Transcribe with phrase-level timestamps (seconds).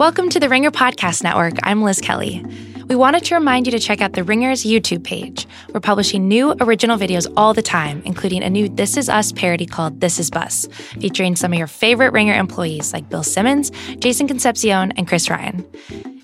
[0.00, 1.58] Welcome to the Ringer Podcast Network.
[1.62, 2.42] I'm Liz Kelly.
[2.86, 5.46] We wanted to remind you to check out the Ringer's YouTube page.
[5.74, 9.66] We're publishing new original videos all the time, including a new This Is Us parody
[9.66, 10.66] called This Is Bus,
[10.98, 15.66] featuring some of your favorite Ringer employees like Bill Simmons, Jason Concepcion, and Chris Ryan.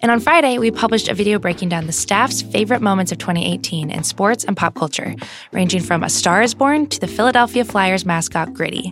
[0.01, 3.91] And on Friday, we published a video breaking down the staff's favorite moments of 2018
[3.91, 5.15] in sports and pop culture,
[5.53, 8.91] ranging from A Star is Born to the Philadelphia Flyers mascot Gritty.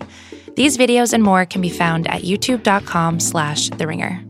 [0.57, 4.23] These videos and more can be found at youtube.com slash the ringer.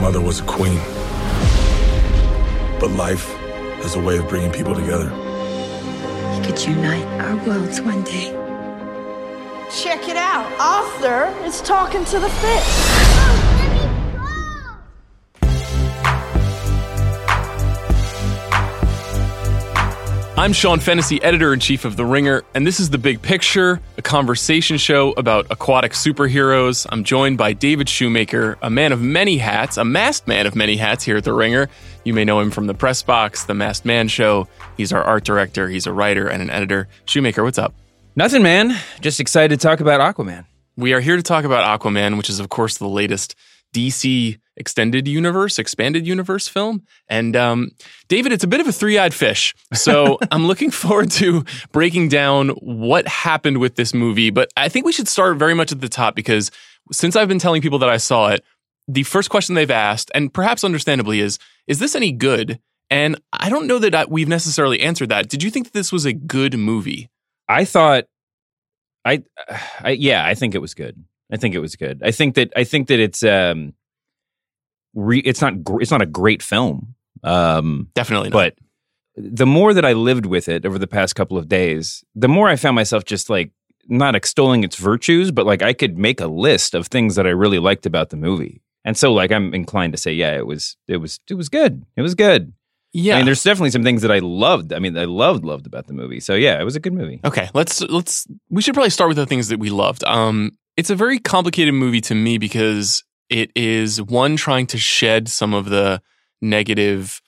[0.00, 0.78] Mother was a queen.
[2.80, 3.28] But life
[3.82, 5.10] has a way of bringing people together.
[6.32, 8.30] We could unite our worlds one day.
[9.70, 10.50] Check it out.
[10.58, 13.49] Arthur is talking to the fish.
[20.40, 23.78] I'm Sean Fennessey, editor in chief of The Ringer, and this is The Big Picture,
[23.98, 26.86] a conversation show about aquatic superheroes.
[26.88, 30.76] I'm joined by David Shoemaker, a man of many hats, a masked man of many
[30.76, 31.68] hats here at The Ringer.
[32.04, 34.48] You may know him from The Press Box, The Masked Man Show.
[34.78, 36.88] He's our art director, he's a writer and an editor.
[37.04, 37.74] Shoemaker, what's up?
[38.16, 38.74] Nothing, man.
[39.02, 40.46] Just excited to talk about Aquaman.
[40.74, 43.34] We are here to talk about Aquaman, which is, of course, the latest
[43.74, 46.84] DC extended universe, expanded universe film.
[47.08, 47.70] And um,
[48.06, 49.54] David, it's a bit of a three eyed fish.
[49.72, 54.30] So I'm looking forward to breaking down what happened with this movie.
[54.30, 56.52] But I think we should start very much at the top because
[56.92, 58.44] since I've been telling people that I saw it,
[58.86, 62.60] the first question they've asked, and perhaps understandably, is Is this any good?
[62.90, 65.28] And I don't know that I, we've necessarily answered that.
[65.28, 67.08] Did you think that this was a good movie?
[67.48, 68.04] I thought,
[69.04, 69.22] I,
[69.80, 71.02] I, yeah, I think it was good.
[71.32, 72.02] I think it was good.
[72.04, 73.74] I think that I think that it's um,
[74.94, 76.94] re, it's not gr- it's not a great film.
[77.22, 78.32] Um, Definitely not.
[78.32, 78.54] but
[79.16, 82.48] the more that I lived with it over the past couple of days, the more
[82.48, 83.50] I found myself just like
[83.88, 87.30] not extolling its virtues, but like I could make a list of things that I
[87.30, 88.62] really liked about the movie.
[88.84, 91.84] And so like I'm inclined to say, yeah, it was it was it was good.
[91.96, 92.52] It was good.
[92.92, 93.14] yeah.
[93.14, 94.72] I mean, there's definitely some things that I loved.
[94.72, 96.20] I mean, I loved loved about the movie.
[96.20, 97.20] So yeah, it was a good movie.
[97.24, 100.04] Okay, let's let's we should probably start with the things that we loved.
[100.04, 105.28] Um it's a very complicated movie to me because it is one trying to shed
[105.28, 106.02] some of the
[106.42, 107.22] negative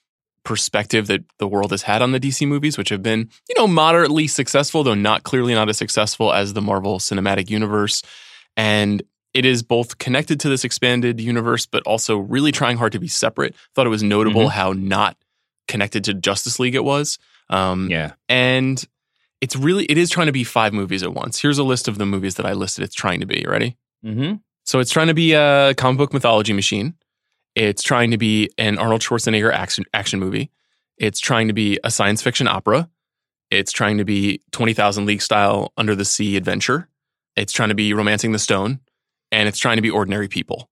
[0.44, 3.68] perspective that the world has had on the DC movies which have been, you know,
[3.68, 8.02] moderately successful though not clearly not as successful as the Marvel Cinematic Universe
[8.56, 9.02] and
[9.34, 13.06] it is both connected to this expanded universe but also really trying hard to be
[13.08, 13.54] separate.
[13.74, 14.50] Thought it was notable Mhm.
[14.50, 15.16] how not
[15.69, 17.19] connected to Justice League it was.
[17.48, 18.12] Um Yeah.
[18.28, 18.84] and
[19.40, 21.40] it's really it is trying to be five movies at once.
[21.40, 22.82] Here's a list of the movies that I listed.
[22.82, 23.42] It's trying to be.
[23.44, 23.76] You ready?
[24.04, 24.34] Mm-hmm.
[24.72, 26.94] So it's trying to be a comic book mythology machine.
[27.54, 30.50] It's trying to be an Arnold Schwarzenegger action action movie.
[30.96, 32.88] It's trying to be a science fiction opera.
[33.50, 36.88] It's trying to be Twenty Thousand League style under the sea adventure.
[37.36, 38.80] It's trying to be Romancing the Stone,
[39.30, 40.70] and it's trying to be ordinary people.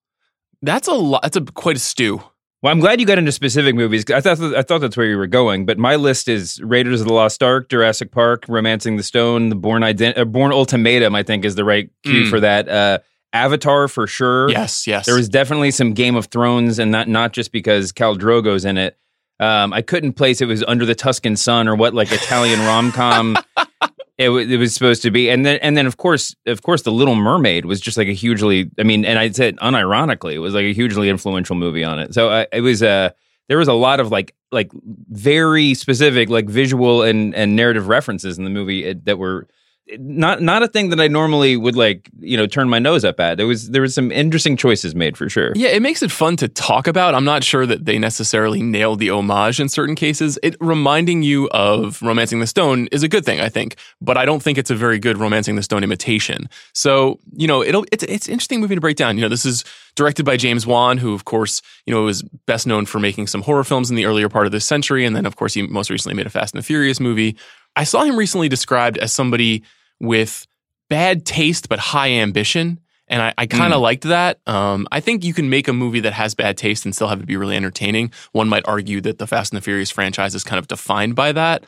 [0.62, 1.20] That's a lot.
[1.20, 2.22] That's a quite a stew.
[2.62, 4.10] Well, I'm glad you got into specific movies.
[4.10, 7.06] I thought I thought that's where you were going, but my list is Raiders of
[7.06, 11.14] the Lost Ark, Jurassic Park, Romancing the Stone, The Bourne Ident- uh, Bourne Ultimatum.
[11.14, 12.30] I think is the right cue Mm.
[12.30, 12.66] for that.
[12.66, 12.98] Uh,
[13.32, 14.50] Avatar for sure.
[14.50, 15.06] Yes, yes.
[15.06, 18.76] there was definitely some Game of Thrones, and not not just because Khal Drogo's in
[18.76, 18.96] it.
[19.38, 22.92] Um, I couldn't place it was Under the Tuscan Sun or what like Italian rom
[22.92, 23.36] com.
[24.18, 26.82] It, wa- it was supposed to be, and then and then of course, of course,
[26.82, 28.70] the Little Mermaid was just like a hugely.
[28.78, 32.12] I mean, and I said unironically, it was like a hugely influential movie on it.
[32.12, 33.12] So uh, it was uh,
[33.48, 34.70] there was a lot of like like
[35.08, 39.48] very specific like visual and and narrative references in the movie uh, that were
[39.98, 43.20] not not a thing that I normally would like you know turn my nose up
[43.20, 43.36] at.
[43.36, 45.52] There was there was some interesting choices made for sure.
[45.54, 47.14] Yeah, it makes it fun to talk about.
[47.14, 50.38] I'm not sure that they necessarily nailed the homage in certain cases.
[50.42, 54.24] It reminding you of Romancing the Stone is a good thing, I think, but I
[54.24, 56.48] don't think it's a very good Romancing the Stone imitation.
[56.72, 59.16] So, you know, it'll it's it's interesting movie to break down.
[59.16, 59.64] You know, this is
[59.96, 63.42] directed by James Wan, who of course, you know, was best known for making some
[63.42, 65.90] horror films in the earlier part of this century and then of course he most
[65.90, 67.36] recently made a Fast and the Furious movie.
[67.76, 69.62] I saw him recently described as somebody
[70.00, 70.46] with
[70.88, 72.80] bad taste but high ambition.
[73.08, 74.38] And I, I kind of liked that.
[74.46, 77.20] Um, I think you can make a movie that has bad taste and still have
[77.20, 78.12] it be really entertaining.
[78.32, 81.32] One might argue that the Fast and the Furious franchise is kind of defined by
[81.32, 81.64] that.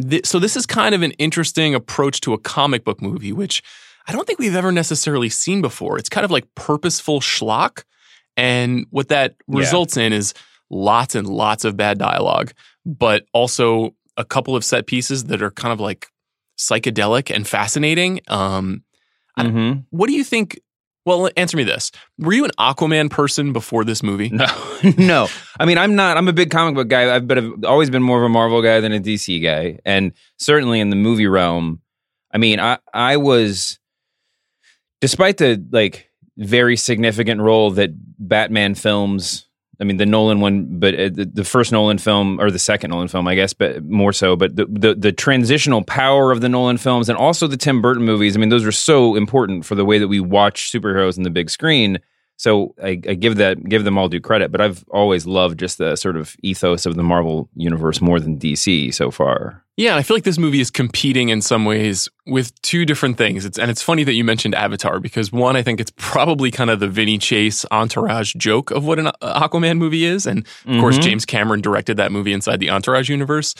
[0.00, 3.62] Th- so this is kind of an interesting approach to a comic book movie, which
[4.08, 5.98] I don't think we've ever necessarily seen before.
[5.98, 7.84] It's kind of like purposeful schlock.
[8.38, 9.58] And what that Yeah.
[9.58, 10.32] results in is
[10.70, 12.52] lots and lots of bad dialogue,
[12.86, 16.08] but also a couple of set pieces that are kind of like
[16.60, 18.20] psychedelic and fascinating.
[18.28, 18.84] Um,
[19.38, 19.86] Mhm.
[19.90, 20.60] what do you think?
[21.06, 24.28] Well, answer me this: Were you an Aquaman person before this movie?
[24.28, 24.46] No,
[24.98, 25.28] no.
[25.58, 26.18] I mean, I'm not.
[26.18, 27.14] I'm a big comic book guy.
[27.14, 30.12] I've, but I've always been more of a Marvel guy than a DC guy, and
[30.38, 31.80] certainly in the movie realm.
[32.32, 33.78] I mean, I I was
[35.00, 39.46] despite the like very significant role that Batman films
[39.80, 42.90] I mean, the Nolan one, but uh, the, the first Nolan film or the second
[42.90, 44.36] Nolan film, I guess, but more so.
[44.36, 48.04] But the, the, the transitional power of the Nolan films and also the Tim Burton
[48.04, 48.36] movies.
[48.36, 51.30] I mean, those are so important for the way that we watch superheroes in the
[51.30, 51.98] big screen.
[52.36, 55.76] So I, I, give that give them all due credit, but I've always loved just
[55.76, 59.62] the sort of ethos of the Marvel universe more than DC so far.
[59.80, 63.16] Yeah, and I feel like this movie is competing in some ways with two different
[63.16, 63.46] things.
[63.46, 66.68] It's and it's funny that you mentioned Avatar because one, I think it's probably kind
[66.68, 70.80] of the Vinny Chase entourage joke of what an Aquaman movie is, and of mm-hmm.
[70.80, 73.54] course James Cameron directed that movie inside the Entourage universe.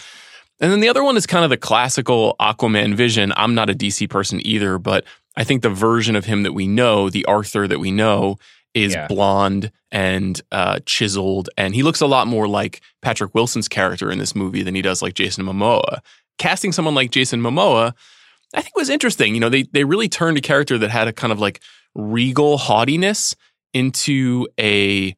[0.60, 3.32] And then the other one is kind of the classical Aquaman vision.
[3.38, 5.06] I'm not a DC person either, but
[5.38, 8.38] I think the version of him that we know, the Arthur that we know,
[8.74, 9.06] is yeah.
[9.08, 14.18] blonde and uh, chiseled, and he looks a lot more like Patrick Wilson's character in
[14.18, 16.00] this movie than he does like Jason Momoa.
[16.38, 17.92] Casting someone like Jason Momoa,
[18.54, 19.34] I think was interesting.
[19.34, 21.60] You know, they they really turned a character that had a kind of like
[21.94, 23.34] regal haughtiness
[23.72, 25.14] into a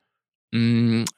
[0.54, 1.08] mm,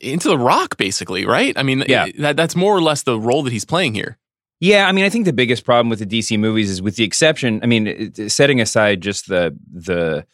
[0.00, 1.56] into the Rock, basically, right?
[1.56, 4.18] I mean, yeah, that, that's more or less the role that he's playing here.
[4.60, 7.04] Yeah, I mean, I think the biggest problem with the DC movies is, with the
[7.04, 10.26] exception, I mean, setting aside just the the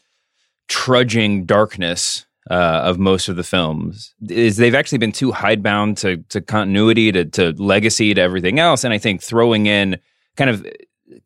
[0.71, 6.19] trudging darkness uh, of most of the films is they've actually been too hidebound to
[6.31, 9.99] to continuity to to legacy to everything else, and I think throwing in
[10.37, 10.67] kind of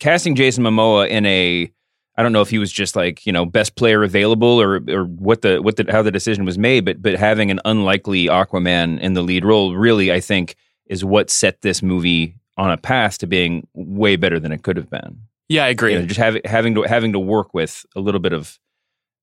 [0.00, 1.70] casting Jason Momoa in a
[2.16, 5.04] I don't know if he was just like you know best player available or or
[5.04, 8.98] what the what the how the decision was made, but but having an unlikely Aquaman
[9.00, 10.56] in the lead role really I think
[10.86, 14.76] is what set this movie on a path to being way better than it could
[14.76, 15.18] have been.
[15.48, 15.92] Yeah, I agree.
[15.92, 18.58] You know, just having having to having to work with a little bit of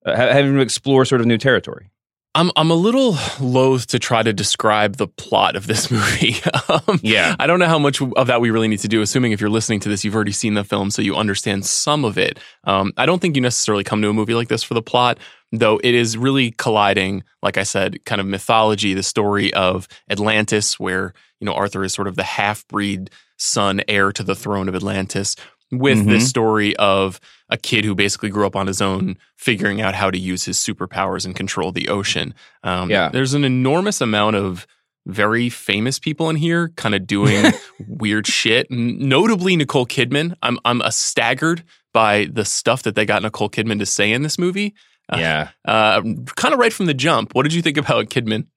[0.05, 1.91] uh, having to explore sort of new territory.
[2.33, 6.35] I'm I'm a little loath to try to describe the plot of this movie.
[6.69, 9.01] um, yeah, I don't know how much of that we really need to do.
[9.01, 12.05] Assuming if you're listening to this, you've already seen the film, so you understand some
[12.05, 12.39] of it.
[12.63, 15.19] Um, I don't think you necessarily come to a movie like this for the plot,
[15.51, 15.79] though.
[15.83, 21.13] It is really colliding, like I said, kind of mythology, the story of Atlantis, where
[21.41, 24.75] you know Arthur is sort of the half breed son, heir to the throne of
[24.75, 25.35] Atlantis,
[25.71, 26.09] with mm-hmm.
[26.09, 27.19] this story of
[27.49, 30.57] a kid who basically grew up on his own, figuring out how to use his
[30.57, 32.33] superpowers and control the ocean.
[32.63, 33.09] Um, yeah.
[33.09, 34.67] There's an enormous amount of
[35.07, 37.51] very famous people in here kind of doing
[37.87, 38.67] weird shit.
[38.69, 40.35] Notably Nicole Kidman.
[40.43, 41.63] I'm I'm a staggered
[41.93, 44.73] by the stuff that they got Nicole Kidman to say in this movie.
[45.09, 45.49] Uh, yeah.
[45.65, 46.01] Uh,
[46.35, 47.35] kind of right from the jump.
[47.35, 48.47] What did you think about Kidman?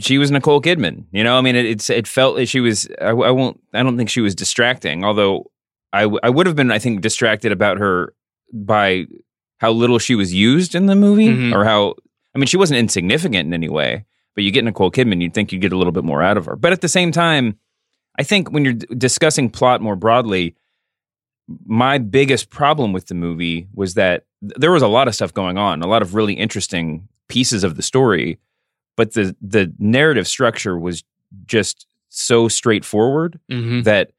[0.00, 1.04] She was Nicole Kidman.
[1.12, 2.88] You know, I mean, it, it's it felt like she was.
[3.00, 3.60] I, I won't.
[3.72, 5.04] I don't think she was distracting.
[5.04, 5.50] Although
[5.92, 8.14] I, w- I would have been, I think, distracted about her
[8.52, 9.06] by
[9.58, 11.54] how little she was used in the movie mm-hmm.
[11.54, 11.94] or how,
[12.34, 14.04] I mean, she wasn't insignificant in any way,
[14.34, 16.46] but you get Nicole Kidman, you'd think you'd get a little bit more out of
[16.46, 16.56] her.
[16.56, 17.58] But at the same time,
[18.18, 20.54] I think when you're d- discussing plot more broadly,
[21.64, 25.56] my biggest problem with the movie was that there was a lot of stuff going
[25.56, 28.38] on, a lot of really interesting pieces of the story,
[28.96, 31.04] but the the narrative structure was
[31.46, 33.82] just so straightforward mm-hmm.
[33.82, 34.12] that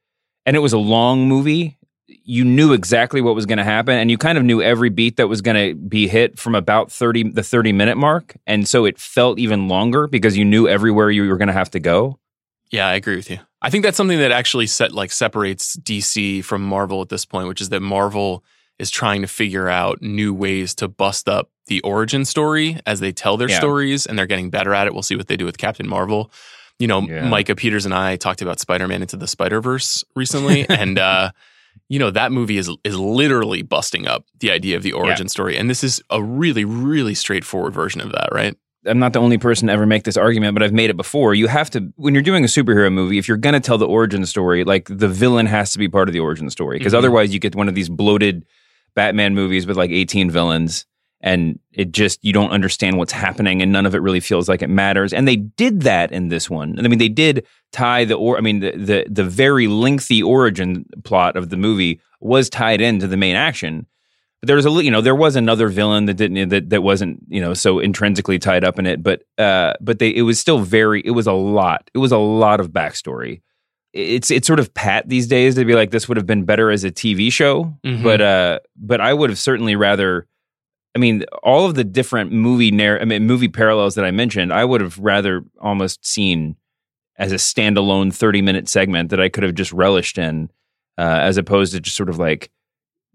[0.46, 1.78] and it was a long movie,
[2.24, 5.16] you knew exactly what was going to happen and you kind of knew every beat
[5.16, 8.84] that was going to be hit from about 30 the 30 minute mark and so
[8.84, 12.18] it felt even longer because you knew everywhere you were going to have to go.
[12.70, 13.38] Yeah, I agree with you.
[13.62, 17.48] I think that's something that actually set like separates DC from Marvel at this point,
[17.48, 18.44] which is that Marvel
[18.78, 23.12] is trying to figure out new ways to bust up the origin story as they
[23.12, 23.58] tell their yeah.
[23.58, 24.94] stories and they're getting better at it.
[24.94, 26.30] We'll see what they do with Captain Marvel
[26.80, 27.28] you know, yeah.
[27.28, 31.30] Micah Peters and I talked about Spider Man Into the Spider Verse recently, and uh,
[31.88, 35.30] you know that movie is is literally busting up the idea of the origin yeah.
[35.30, 38.56] story, and this is a really really straightforward version of that, right?
[38.86, 41.34] I'm not the only person to ever make this argument, but I've made it before.
[41.34, 43.86] You have to, when you're doing a superhero movie, if you're going to tell the
[43.86, 46.78] origin story, like the villain has to be part of the origin story.
[46.78, 47.00] Because mm-hmm.
[47.00, 48.46] otherwise, you get one of these bloated
[48.94, 50.86] Batman movies with like 18 villains
[51.20, 54.62] and it just you don't understand what's happening and none of it really feels like
[54.62, 55.12] it matters.
[55.12, 56.78] And they did that in this one.
[56.78, 60.84] I mean they did tie the or i mean the the, the very lengthy origin
[61.04, 63.86] plot of the movie was tied into the main action.
[64.40, 67.20] But there was a you know there was another villain that didn't that that wasn't
[67.28, 69.02] you know so intrinsically tied up in it.
[69.02, 72.18] But uh but they it was still very it was a lot it was a
[72.18, 73.42] lot of backstory.
[73.92, 76.70] It's it's sort of pat these days to be like this would have been better
[76.70, 77.76] as a TV show.
[77.84, 78.02] Mm-hmm.
[78.02, 80.26] but uh but I would have certainly rather
[80.94, 84.52] I mean, all of the different movie narr- I mean, movie parallels that I mentioned,
[84.52, 86.56] I would have rather almost seen
[87.16, 90.50] as a standalone 30 minute segment that I could have just relished in,
[90.98, 92.50] uh, as opposed to just sort of like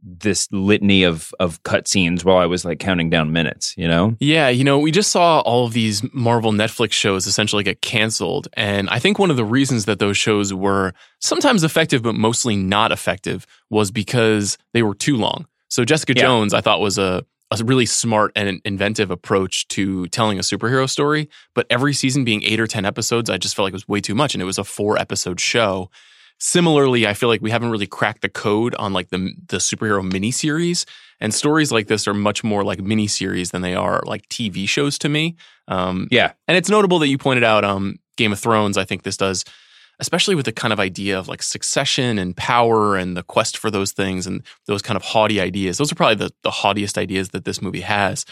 [0.08, 4.16] this litany of of cutscenes while I was like counting down minutes, you know?
[4.20, 8.48] Yeah, you know, we just saw all of these Marvel Netflix shows essentially get canceled.
[8.54, 12.56] And I think one of the reasons that those shows were sometimes effective, but mostly
[12.56, 15.48] not effective was because they were too long.
[15.70, 16.22] So Jessica Yeah.
[16.22, 17.26] Jones, I thought was a
[17.62, 21.30] a really smart and inventive approach to telling a superhero story.
[21.54, 24.02] But every season being eight or ten episodes, I just felt like it was way
[24.02, 25.90] too much, and it was a four episode show.
[26.38, 30.04] Similarly, I feel like we haven't really cracked the code on like the the superhero
[30.08, 30.86] miniseries,
[31.22, 34.98] and stories like this are much more like miniseries than they are like TV shows
[35.00, 35.36] to me.
[35.70, 36.34] Um, Yeah.
[36.48, 38.78] and it's notable that you pointed out um, Game of Thrones.
[38.78, 39.46] I think this does,
[40.00, 43.72] especially with the kind of idea of like succession and power and the quest for
[43.72, 45.78] those things and those kind of haughty ideas.
[45.78, 48.26] Those are probably the, the haughtiest ideas that this movie has.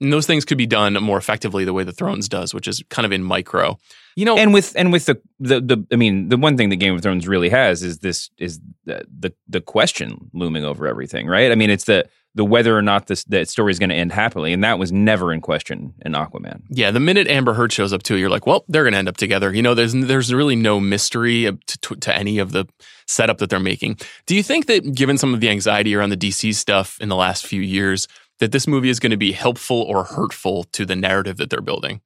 [0.00, 2.82] And those things could be done more effectively the way the Thrones does, which is
[2.88, 3.78] kind of in micro.
[4.16, 6.76] You know, and with and with the, the the I mean the one thing that
[6.76, 11.26] Game of Thrones really has is this is the the, the question looming over everything,
[11.26, 11.52] right?
[11.52, 14.12] I mean, it's the the whether or not this that story is going to end
[14.12, 16.62] happily, and that was never in question in Aquaman.
[16.70, 19.08] Yeah, the minute Amber Heard shows up too, you're like, well, they're going to end
[19.08, 19.52] up together.
[19.52, 22.66] You know, there's there's really no mystery to, to, any of the
[23.06, 23.98] setup that they're making.
[24.26, 27.16] Do you think that, given some of the anxiety around the DC stuff in the
[27.16, 28.06] last few years,
[28.38, 31.60] that this movie is going to be helpful or hurtful to the narrative that they're
[31.60, 32.00] building?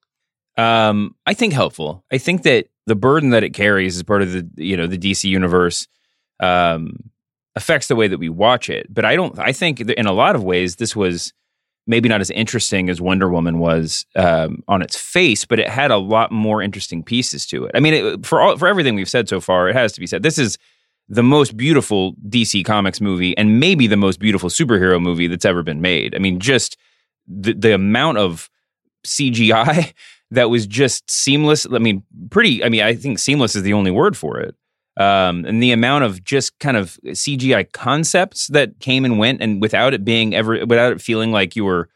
[0.56, 2.04] Um, I think helpful.
[2.12, 4.98] I think that the burden that it carries as part of the you know the
[4.98, 5.86] DC universe
[6.40, 7.10] um,
[7.56, 8.92] affects the way that we watch it.
[8.92, 9.38] But I don't.
[9.38, 11.32] I think in a lot of ways this was
[11.86, 15.90] maybe not as interesting as Wonder Woman was um, on its face, but it had
[15.90, 17.72] a lot more interesting pieces to it.
[17.74, 20.06] I mean, it, for all for everything we've said so far, it has to be
[20.06, 20.58] said this is
[21.08, 25.62] the most beautiful DC Comics movie and maybe the most beautiful superhero movie that's ever
[25.62, 26.14] been made.
[26.14, 26.76] I mean, just
[27.26, 28.50] the the amount of
[29.06, 29.92] CGI
[30.30, 31.66] that was just seamless.
[31.70, 32.64] I mean, pretty.
[32.64, 34.54] I mean, I think seamless is the only word for it.
[34.96, 39.60] Um, and the amount of just kind of CGI concepts that came and went, and
[39.60, 41.88] without it being ever, without it feeling like you were,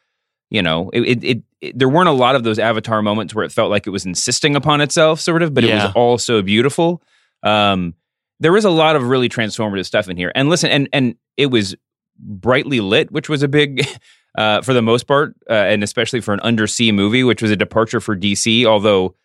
[0.50, 3.44] you know, it, it, it, it- there weren't a lot of those Avatar moments where
[3.44, 6.40] it felt like it was insisting upon itself, sort of, but it was all so
[6.42, 7.02] beautiful.
[7.42, 7.94] Um,
[8.40, 11.46] there was a lot of really transformative stuff in here, and listen, and and it
[11.46, 11.74] was
[12.18, 13.86] brightly lit, which was a big.
[14.36, 17.56] Uh, for the most part, uh, and especially for an undersea movie, which was a
[17.56, 18.64] departure for DC.
[18.66, 19.16] Although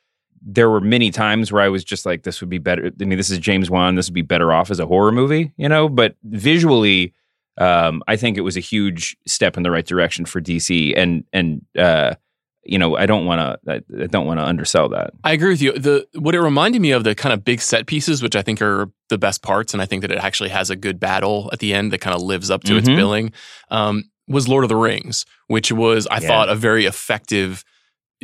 [0.45, 3.17] there were many times where I was just like, "This would be better." I mean,
[3.17, 3.95] this is James Wan.
[3.95, 5.88] This would be better off as a horror movie, you know.
[5.89, 7.13] But visually,
[7.57, 11.23] um, I think it was a huge step in the right direction for DC, and
[11.33, 12.15] and uh,
[12.65, 15.12] you know, I don't want to, I, don't want to undersell that.
[15.25, 15.73] I agree with you.
[15.73, 18.62] The what it reminded me of the kind of big set pieces, which I think
[18.62, 21.59] are the best parts, and I think that it actually has a good battle at
[21.59, 22.95] the end that kind of lives up to its Mhm.
[22.95, 23.33] billing.
[23.69, 26.27] Um, was Lord of the Rings, which was I Yeah.
[26.29, 27.65] thought a very effective,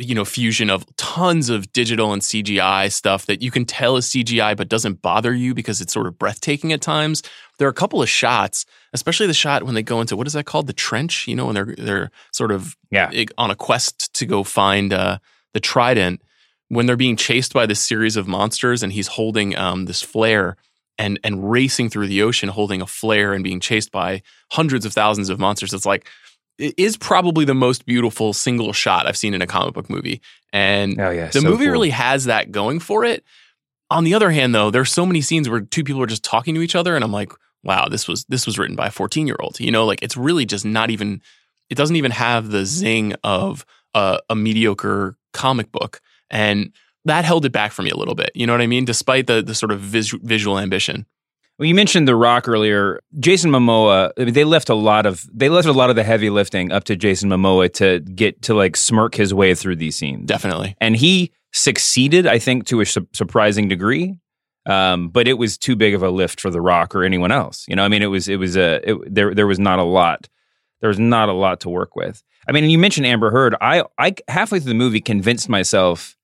[0.00, 4.06] you know, fusion of tons of digital and CGI stuff that you can tell is
[4.06, 7.22] CGI but doesn't bother you because it's sort of breathtaking at times.
[7.58, 8.64] There are a couple of shots,
[8.94, 11.28] especially the shot when they go into what is that called, the trench?
[11.28, 13.10] You know, when they're they're sort of Yeah.
[13.36, 15.18] on a quest to go find uh,
[15.52, 16.22] the trident
[16.68, 20.56] when they're being chased by this series of monsters and he's holding um, this flare
[20.98, 24.92] and and racing through the ocean holding a flare and being chased by hundreds of
[24.92, 26.06] thousands of monsters it's like
[26.60, 30.20] is probably the most beautiful single shot i've seen in a comic book movie.
[30.52, 31.72] And Oh yeah, the so movie cool.
[31.72, 33.24] really has that going for it.
[33.90, 36.54] On the other hand though there's so many scenes where two people are just talking
[36.54, 39.26] to each other and i'm like wow this was this was written by a 14
[39.26, 39.84] year old you know?
[39.84, 41.20] Like it's really just not even
[41.68, 43.64] it doesn't even have the zing of
[43.94, 46.00] a, a mediocre comic book.
[46.30, 46.72] And
[47.04, 48.84] that held it back for me a little bit you know what i mean?
[48.84, 51.06] Despite the the sort of vis- visual ambition
[51.60, 53.00] Well, you mentioned The Rock earlier.
[53.18, 54.12] Jason Momoa.
[54.16, 56.72] I mean, they left a lot of they left a lot of the heavy lifting
[56.72, 60.26] up to Jason Momoa to get to like smirk his way through these scenes.
[60.26, 64.16] definitely and he succeeded, I think, to a su- surprising degree.
[64.64, 67.66] Um, but it was too big of a lift for The Rock or anyone else.
[67.68, 69.84] You know, I mean, it was it was a it, there there was not a
[69.84, 70.30] lot
[70.80, 72.22] there was not a lot to work with.
[72.48, 73.54] I mean, you mentioned Amber Heard.
[73.60, 76.16] I I halfway through the movie convinced myself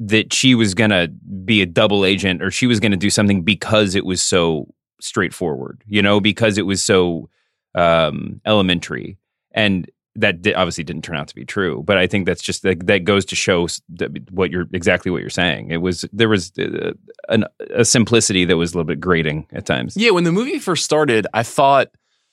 [0.00, 1.06] that she was gonna
[1.44, 4.66] be a double agent or she was gonna do something because it was so
[5.00, 5.82] straightforward.
[5.86, 7.28] You know, because it was so
[7.74, 9.16] um, elementary
[9.52, 12.64] and that di- obviously didn't turn out to be true but i think that's just
[12.64, 16.28] that, that goes to show that what you're exactly what you're saying it was there
[16.28, 16.90] was uh,
[17.28, 20.58] an, a simplicity that was a little bit grating at times Yeah, when the movie
[20.58, 21.88] first started, I thought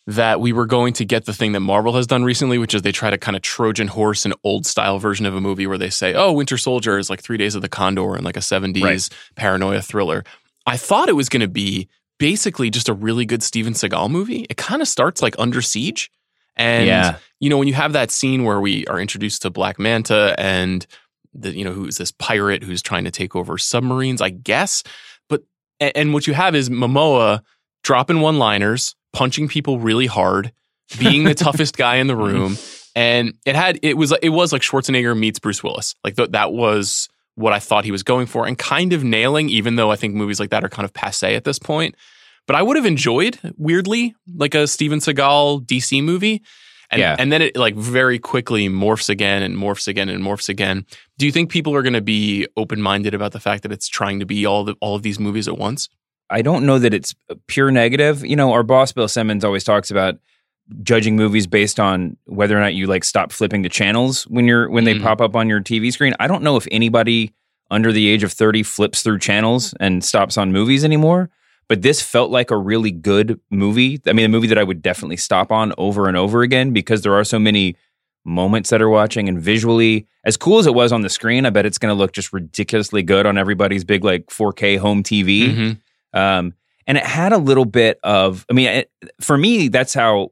[0.07, 2.81] that we were going to get the thing that Marvel has done recently, which is
[2.81, 5.77] they try to kind of Trojan horse an old style version of a movie where
[5.77, 8.41] they say, oh, Winter Soldier is like Three Days of the Condor and like a
[8.41, 9.09] 70s Right.
[9.35, 10.23] paranoia thriller.
[10.65, 14.45] I thought it was going to be basically just a really good Steven Seagal movie.
[14.49, 16.09] It kind of starts like Under Siege.
[16.55, 17.17] And, Yeah.
[17.39, 20.85] you know, when you have that scene where we are introduced to Black Manta and,
[21.33, 24.81] the, you know, who's this pirate who's trying to take over submarines, I guess.
[25.29, 25.43] But,
[25.79, 27.41] and, what you have is Momoa
[27.83, 30.51] dropping one liners, punching people really hard,
[30.97, 32.53] being the toughest guy in the room.
[32.55, 32.83] Mm.
[32.95, 35.93] And it had, it was, it was like Schwarzenegger meets Bruce Willis.
[36.03, 37.07] Like th- that was
[37.37, 40.15] what I thought he was going for and kind of nailing, even though I think
[40.15, 41.95] movies like that are kind of passe at this point.
[42.47, 46.41] but I would have enjoyed weirdly like a Steven Seagal DC movie.
[46.89, 47.15] And, Yeah.
[47.19, 50.85] and then it like very quickly morphs again and morphs again and morphs again.
[51.17, 53.89] Do you think people are going to be open minded about the fact that it's
[53.89, 55.89] trying to be all the, all of these movies at once?
[56.29, 58.25] I don't know that it's uh, pure negative.
[58.25, 60.15] You know, our boss Bill Simmons always talks about
[60.83, 64.69] judging movies based on whether or not you like stop flipping the channels when you're
[64.69, 65.01] when they Mhm.
[65.03, 66.13] pop up on your TV screen.
[66.19, 67.33] I don't know if anybody
[67.71, 71.29] under the age of 30 flips through channels and stops on movies anymore,
[71.69, 73.99] but this felt like a really good movie.
[74.07, 77.01] I mean, a movie that I would definitely stop on over and over again because
[77.01, 77.75] there are so many
[78.25, 81.49] moments that are watching and visually as cool as it was on the screen, I
[81.49, 85.47] bet it's going to look just ridiculously good on everybody's big like 4K home TV.
[85.47, 85.77] Mhm.
[86.13, 86.53] Um,
[86.87, 90.31] and it had a little bit of, I mean, it, for me, that's how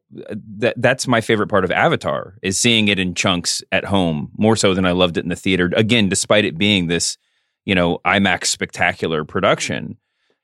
[0.57, 4.55] that that's my favorite part of Avatar is seeing it in chunks at home more
[4.55, 5.69] so than I loved it in the theater.
[5.75, 7.17] Again, despite it being this,
[7.65, 9.97] you know, IMAX spectacular production,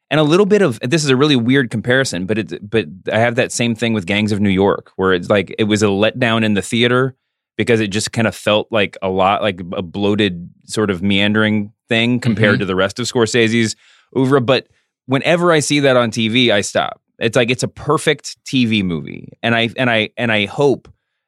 [0.09, 3.17] and a little bit of this is a really weird comparison, but it but I
[3.19, 5.87] have that same thing with Gangs of New York, where it's like it was a
[5.87, 7.15] letdown in the theater
[7.55, 11.71] because it just kind of felt like a lot like a bloated sort of meandering
[11.87, 12.59] thing compared mm-hmm.
[12.59, 13.77] to the rest of Scorsese's
[14.17, 14.41] oeuvre.
[14.41, 14.67] But
[15.11, 17.01] whenever I see that on TV, I stop.
[17.19, 20.87] It's like it's a perfect TV movie, and I and I and I hope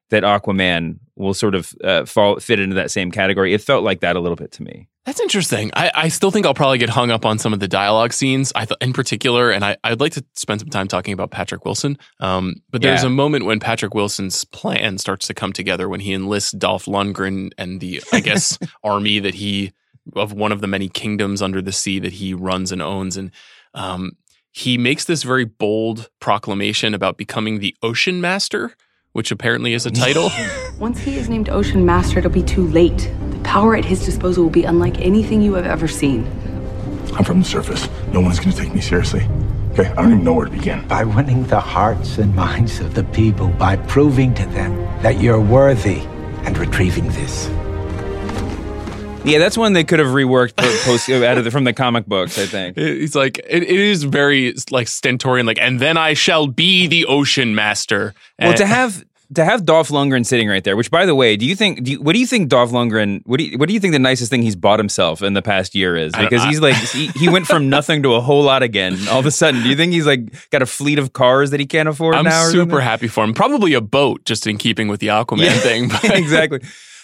[0.09, 3.53] that Aquaman will sort of uh, fall fit into that same category.
[3.53, 4.87] It felt like that a little bit to me.
[5.05, 5.69] That's interesting.
[5.75, 8.53] I, I still think I'll probably get hung up on some of the dialogue scenes,
[8.55, 11.65] I th- in particular, and I, I'd like to spend some time talking about Patrick
[11.65, 11.97] Wilson.
[12.21, 13.07] Um, but there's Yeah.
[13.07, 17.51] a moment when Patrick Wilson's plan starts to come together when he enlists Dolph Lundgren
[17.57, 19.73] and the, I guess, army that he
[20.15, 23.29] of one of the many kingdoms under the sea that he runs and owns, and
[23.73, 24.13] um,
[24.51, 28.75] he makes this very bold proclamation about becoming the Ocean Master,
[29.13, 30.29] which apparently is a title.
[30.79, 33.11] Once he is named Ocean Master, it'll be too late.
[33.31, 36.25] The power at his disposal will be unlike anything you have ever seen.
[37.15, 37.87] I'm from the surface.
[38.11, 39.27] No one's gonna take me seriously.
[39.71, 40.87] Okay, I don't even know where to begin.
[40.87, 45.41] by winning the hearts and minds of the people, by proving to them that you're
[45.41, 46.01] worthy
[46.45, 47.49] and retrieving this.
[49.25, 52.05] Yeah, that's one they could have reworked po- post out of the, from the comic
[52.05, 52.37] books.
[52.37, 52.77] I think.
[52.77, 57.05] He's like, it, it is very like stentorian, like, and then I shall be the
[57.05, 58.13] ocean master.
[58.39, 58.67] Well, And- to eh.
[58.67, 59.05] have
[59.35, 61.83] to have Dolph Lundgren sitting right there, which by the way, do you think?
[61.83, 63.21] Do you, what do you think Dolph Lundgren?
[63.25, 65.41] What do you, what do you think the nicest thing he's bought himself in the
[65.41, 66.11] past year is?
[66.13, 68.95] Because he's like he, he went from nothing to a whole lot again.
[69.07, 71.59] All of a sudden, do you think he's like got a fleet of cars that
[71.61, 72.79] he can't afford I'm super something?
[72.81, 73.33] happy for him.
[73.33, 75.87] Probably a boat, just in keeping with the Aquaman Yeah, thing.
[76.01, 76.59] But exactly.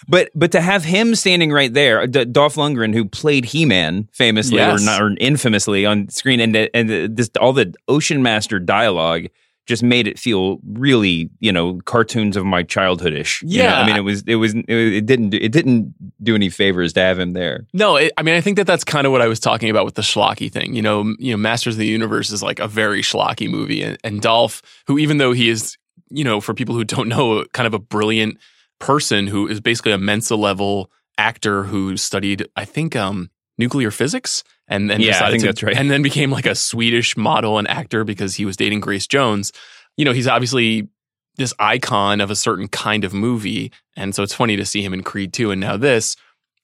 [0.07, 3.65] But but to have him standing right there, uh, D- Dolph Lundgren, who played He
[3.65, 4.81] Man famously Yes.
[4.81, 9.27] or not or infamously on screen, and and this all the Ocean Master dialogue
[9.67, 13.43] just made it feel really you know cartoons of my childhoodish.
[13.43, 13.63] you know?
[13.65, 13.79] Yeah.
[13.79, 17.01] I mean it was it was it, it didn't it didn't do any favors to
[17.01, 17.67] have him there.
[17.73, 19.85] No, it, I mean, I think that that's kind of what I was talking about
[19.85, 20.73] with the schlocky thing.
[20.73, 23.97] You know, you know, Masters of the Universe is like a very schlocky movie, and,
[24.03, 25.77] and Dolph, who even though he is,
[26.09, 28.37] you know, for people who don't know, kind of a brilliant
[28.79, 34.43] person who is basically a Mensa level actor who studied, I think, um, nuclear physics,
[34.67, 35.75] and then Yeah, I think to- that's right.
[35.75, 39.51] and then became like a Swedish model and actor because he was dating Grace Jones.
[39.97, 40.87] You know, he's obviously
[41.35, 44.93] this icon of a certain kind of movie, and so it's funny to see him
[44.93, 46.15] in Creed 2 and now this.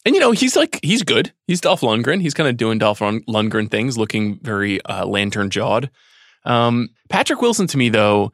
[0.06, 1.34] And you know, he's like he's good.
[1.47, 2.21] He's Dolph Lundgren.
[2.21, 5.89] He's kind of doing Dolph Lund- Lundgren things, looking very uh, lantern jawed.
[6.45, 8.32] Um, Patrick Wilson to me though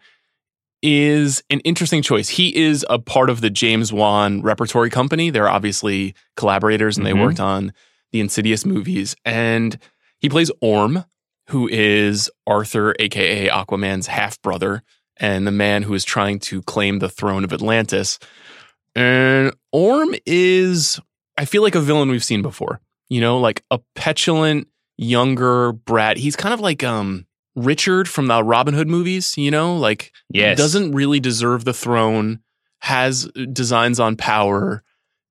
[0.82, 2.30] is an interesting choice.
[2.30, 5.30] He is a part of the James Wan repertory company.
[5.30, 7.10] They're obviously collaborators, and Mhm.
[7.10, 7.74] they worked on
[8.12, 9.16] the Insidious movies.
[9.24, 9.78] And
[10.20, 11.06] he plays Orm,
[11.50, 14.84] who is Arthur, aka Aquaman's half brother,
[15.18, 18.18] and the man who is trying to claim the throne of Atlantis.
[18.96, 21.00] And Orm is,
[21.38, 22.82] I feel like a villain we've seen before.
[23.10, 24.68] You know, like a petulant
[24.98, 26.18] younger brat.
[26.18, 29.38] He's kind of like um Richard from the Robin Hood movies.
[29.38, 30.58] You know, like Yes.
[30.58, 32.40] doesn't really deserve the throne.
[32.80, 34.84] Has designs on power.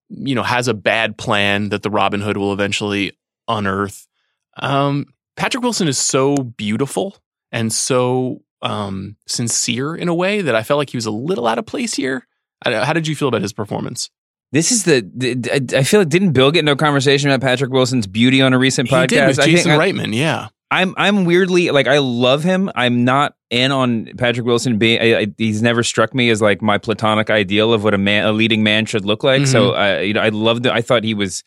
[0.09, 3.13] You know, has a bad plan that the Robin Hood will eventually
[3.49, 4.07] unearth.
[4.57, 5.07] Um,
[5.37, 7.17] Patrick Wilson is so beautiful
[7.53, 11.47] and so um, sincere in a way that I felt like he was a little
[11.47, 12.27] out of place here.
[12.65, 14.11] I- How did you feel about his performance?
[14.53, 18.09] This is the, I feel like didn't Bill get into a conversation about Patrick Wilson's
[18.09, 19.09] beauty on a recent He podcast?
[19.09, 20.49] did with I think Jason I- Reitman, yeah.
[20.71, 22.71] I'm I'm weirdly like I love him.
[22.75, 25.01] I'm not in on Patrick Wilson being.
[25.01, 28.25] I, I, he's never struck me as like my platonic ideal of what a man,
[28.27, 29.47] a leading man should look like.
[29.47, 29.81] So Mm-hmm.
[29.81, 30.67] I, you know, I loved.
[30.67, 30.73] it.
[30.73, 31.43] I thought he was,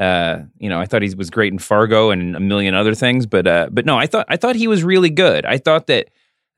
[0.00, 3.26] uh, you know, I thought he was great in Fargo and a million other things.
[3.26, 5.46] But uh, but no, I thought I thought he was really good.
[5.46, 6.08] I thought that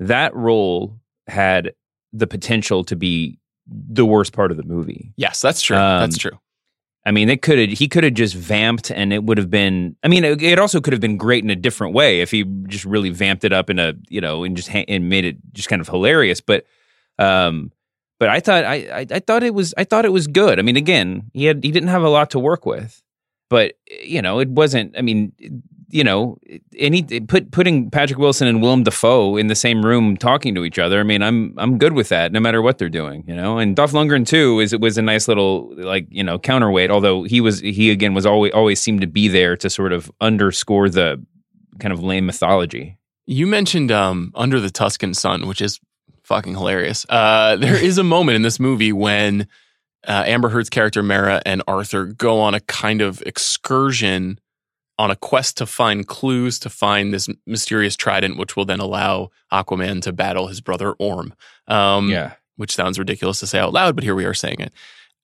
[0.00, 1.74] that role had
[2.14, 5.12] the potential to be the worst part of the movie.
[5.16, 5.76] Yes, that's true.
[5.76, 6.38] Um, that's true.
[7.06, 9.94] I mean, it could he could have just vamped, and it would have been.
[10.02, 12.42] I mean, it, it also could have been great in a different way if he
[12.66, 15.36] just really vamped it up in a you know and just ha- and made it
[15.52, 16.40] just kind of hilarious.
[16.40, 16.66] But,
[17.16, 17.70] um,
[18.18, 20.58] but I thought I, I I thought it was I thought it was good.
[20.58, 23.00] I mean, again, he had he didn't have a lot to work with,
[23.48, 24.98] but you know, it wasn't.
[24.98, 25.32] I mean,
[25.88, 26.38] you know,
[26.76, 30.78] any put putting Patrick Wilson and Willem Dafoe in the same room talking to each
[30.78, 31.00] other.
[31.00, 33.24] I mean, I'm I'm good with that, no matter what they're doing.
[33.26, 36.38] You know, and Dolph Lundgren too is it was a nice little like you know
[36.38, 36.90] counterweight.
[36.90, 40.10] Although he was he again was always always seemed to be there to sort of
[40.20, 41.24] underscore the
[41.78, 42.98] kind of lame mythology.
[43.26, 45.80] You mentioned um, Under the Tuscan Sun, which is
[46.22, 47.06] fucking hilarious.
[47.08, 49.48] Uh, there is a moment in this movie when
[50.06, 54.38] uh, Amber Heard's character Mara and Arthur go on a kind of excursion
[54.98, 59.30] on a quest to find clues to find this mysterious trident, which will then allow
[59.52, 61.34] Aquaman to battle his brother Orm.
[61.68, 62.32] Um, Yeah.
[62.56, 64.72] which sounds ridiculous to say out loud, but here we are saying it.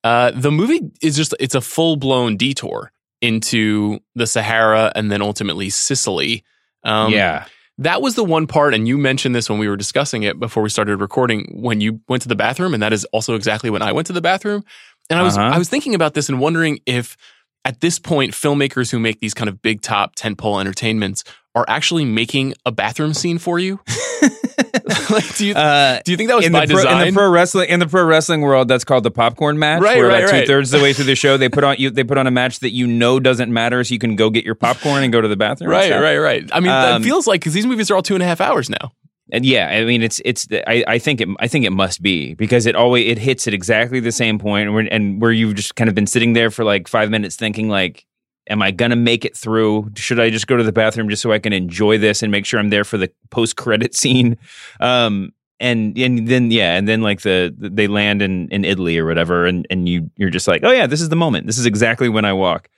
[0.03, 5.21] Uh, the movie is just, it's a full blown detour into the Sahara and then
[5.21, 6.43] ultimately Sicily.
[6.83, 7.45] Um, yeah,
[7.79, 10.61] that was the one part, and you mentioned this when we were discussing it before
[10.61, 11.49] we started recording.
[11.59, 14.13] When you went to the bathroom, and that is also exactly when I went to
[14.13, 14.63] the bathroom.
[15.09, 15.49] And I was Uh-huh.
[15.55, 17.17] I was thinking about this and wondering if
[17.65, 21.23] at this point filmmakers who make these kind of big top tentpole entertainments
[21.55, 23.79] are actually making a bathroom scene for you.
[25.09, 27.07] like, do you uh, do you think that was in by the, pro, in design?
[27.07, 29.81] the pro wrestling in the pro wrestling world, that's called the popcorn match.
[29.81, 30.41] Right, where right, about right.
[30.41, 32.27] two thirds of the way through the show, they put on you they put on
[32.27, 35.13] a match that you know doesn't matter, so you can go get your popcorn and
[35.13, 35.69] go to the bathroom.
[35.69, 36.49] right, right, right.
[36.51, 38.41] I mean, Um, that feels like because these movies are all two and a half
[38.41, 38.93] hours now.
[39.31, 40.47] And yeah, I mean, it's it's.
[40.51, 41.29] I, I think it.
[41.39, 44.67] I think it must be because it always it hits at exactly the same point,
[44.67, 47.37] and where, and where you've just kind of been sitting there for like five minutes
[47.37, 48.05] thinking like,
[48.49, 49.91] am I gonna make it through?
[49.95, 52.45] Should I just go to the bathroom just so I can enjoy this and make
[52.45, 54.37] sure I'm there for the post credit scene?
[54.81, 59.05] Um, and and then yeah, and then like the they land in in Italy or
[59.05, 61.47] whatever, and and you you're just like, oh yeah, this is the moment.
[61.47, 62.69] This is exactly when I walk.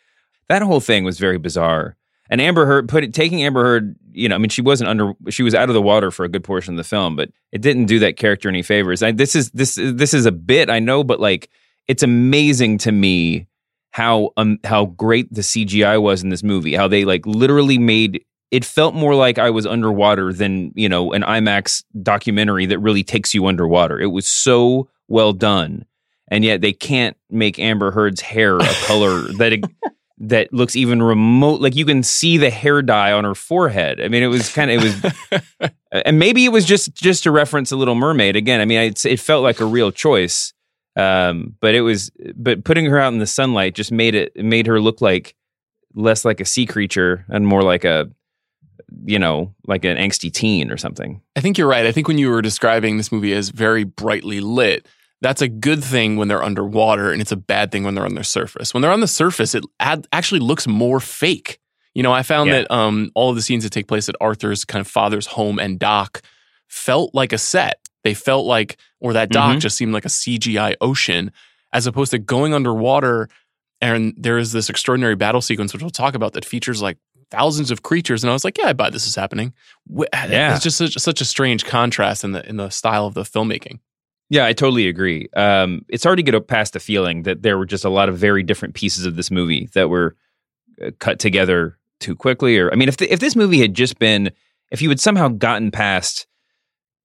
[0.48, 1.98] That whole thing was very bizarre.
[2.30, 5.14] And Amber Heard put it, taking Amber Heard, you know, I mean, she wasn't under,
[5.30, 7.62] she was out of the water for a good portion of the film, but it
[7.62, 9.04] didn't do that character any favors.
[9.04, 11.50] I, this is this this is a bit I know, but like
[11.88, 13.48] it's amazing to me
[13.92, 16.76] how um how great the CGI was in this movie.
[16.76, 21.14] How they like literally made it felt more like I was underwater than you know
[21.14, 24.00] an IMAX documentary that really takes you underwater.
[24.00, 25.86] It was so well done,
[26.30, 29.64] and yet they can't make Amber Heard's hair a color that it,
[30.18, 31.62] that looks even remote.
[31.62, 34.00] Like you can see the hair dye on her forehead.
[34.00, 35.14] I mean, it was kind of it
[35.62, 38.62] was, and maybe it was just just to reference a Little Mermaid again.
[38.62, 40.54] I mean, it's, it felt like a real choice,
[40.96, 44.46] um, but it was but putting her out in the sunlight just made it it
[44.46, 45.36] made her look like
[45.94, 48.10] less like a sea creature and more like a
[49.06, 51.22] you know like an angsty teen or something.
[51.36, 51.86] I think you're right.
[51.86, 54.88] I think when you were describing this movie as very brightly lit,
[55.26, 58.14] that's a good thing when they're underwater, and it's a bad thing when they're on
[58.16, 58.74] the surface.
[58.74, 61.60] When they're on the surface, it ad- actually looks more fake.
[61.96, 62.62] You know, I found Yeah.
[62.62, 65.58] that um, all of the scenes that take place at Arthur's kind of father's home
[65.60, 66.22] and dock
[66.68, 67.80] felt like a set.
[68.04, 69.62] They felt like, or that dock Mhm.
[69.62, 71.32] just seemed like a CGI ocean,
[71.74, 73.28] as opposed to going underwater.
[73.82, 76.98] And there is this extraordinary battle sequence, which we'll talk about, that features like
[77.32, 78.24] thousands of creatures.
[78.24, 79.54] And I was like, yeah, I buy this is happening.
[80.30, 80.54] Yeah.
[80.54, 83.80] It's just such, such a strange contrast in the in the style of the filmmaking.
[84.30, 85.30] Yeah, I totally agree.
[85.36, 88.18] Um, it's hard to get past the feeling that there were just a lot of
[88.18, 90.16] very different pieces of this movie that were
[90.84, 92.58] uh, cut together too quickly.
[92.58, 94.32] Or, I mean, if the, if this movie had just been,
[94.72, 96.26] if you had somehow gotten past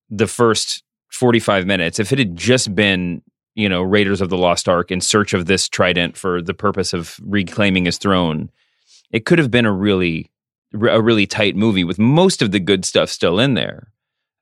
[0.09, 3.23] the first forty five minutes, if it had just been,
[3.55, 6.95] you know, Raiders of the Lost Ark in search of this trident for the purpose
[6.95, 8.51] of reclaiming his throne,
[9.13, 10.31] it could have been a really
[10.73, 13.93] a really tight movie with most of the good stuff still in there.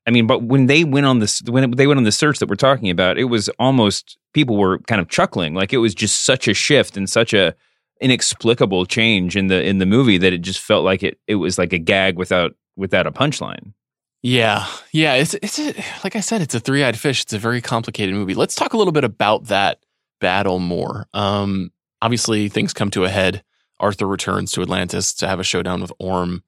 [0.07, 2.49] I mean, but when they went on this, when they went on the search that
[2.49, 6.25] we're talking about, it was almost people were kind of chuckling, like it was just
[6.25, 7.53] such a shift and such a
[8.01, 11.57] inexplicable change in the in the movie that it just felt like it it was
[11.57, 13.73] like a gag without without a punchline.
[14.21, 15.13] Yeah, yeah.
[15.13, 17.23] It's it's a, like I said, it's a three eyed fish.
[17.23, 18.33] It's a very complicated movie.
[18.33, 19.79] Let's talk a little bit about that
[20.19, 21.07] battle more.
[21.13, 23.43] Um, obviously, things come to a head.
[23.79, 26.43] Arthur returns to Atlantis to have a showdown with Orm.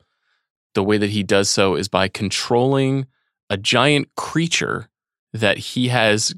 [0.73, 3.07] The way that he does so is by controlling
[3.51, 4.89] a giant creature
[5.33, 6.33] that he has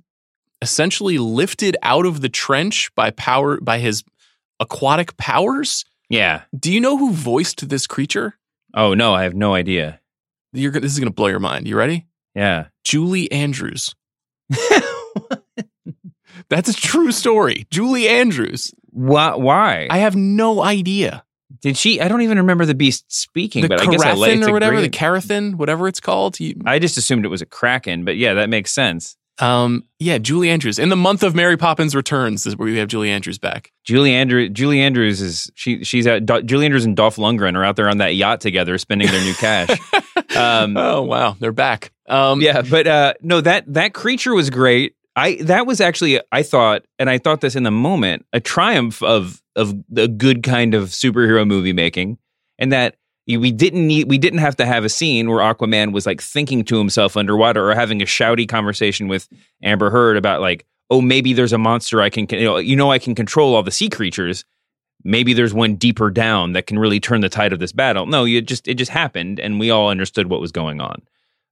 [0.64, 4.04] essentially lifted out of the trench by power by his
[4.60, 5.86] aquatic powers.
[6.10, 6.42] Yeah.
[6.58, 8.40] Do you know who voiced this creature?
[8.74, 10.00] Oh no, I have no idea.
[10.54, 11.68] You're, this is going to blow your mind.
[11.68, 12.08] You ready?
[12.34, 12.68] Yeah.
[12.84, 13.94] Julie Andrews.
[16.50, 17.68] That's a true story.
[17.70, 18.74] Julie Andrews.
[18.90, 19.36] Why?
[19.36, 19.88] Why?
[19.90, 21.24] I have no idea.
[21.62, 22.02] Did she?
[22.02, 24.82] I don't even remember the beast speaking, The but I guess I like or whatever,
[24.82, 26.40] the Karathen, whatever it's called.
[26.40, 29.16] You, I just assumed it was a kraken, but yeah, that makes sense.
[29.40, 30.78] Um, yeah, Julie Andrews.
[30.78, 33.72] In the month of Mary Poppins Returns is where we have Julie Andrews back.
[33.84, 34.52] Julie Andrews.
[34.54, 35.84] Julie Andrews is she.
[35.84, 38.78] She's at Do- Julie Andrews and Dolph Lundgren are out there on that yacht together,
[38.78, 39.70] spending their new cash.
[40.36, 41.92] Um, oh wow, they're back.
[42.08, 44.96] Um, yeah, but uh, no, that that creature was great.
[45.16, 49.02] I that was actually I thought, and I thought this in the moment, a triumph
[49.04, 52.18] of of a good kind of superhero movie making,
[52.58, 52.96] and that
[53.28, 56.64] we didn't need we didn't have to have a scene where Aquaman was like thinking
[56.66, 59.30] to himself underwater or having a shouty conversation with
[59.62, 62.92] Amber Heard about like, oh, maybe there's a monster I can you know you know
[62.92, 64.46] I can control all the sea creatures.
[65.06, 68.06] Maybe there's one deeper down that can really turn the tide of this battle.
[68.06, 71.02] No, you just it just happened, and we all understood what was going on.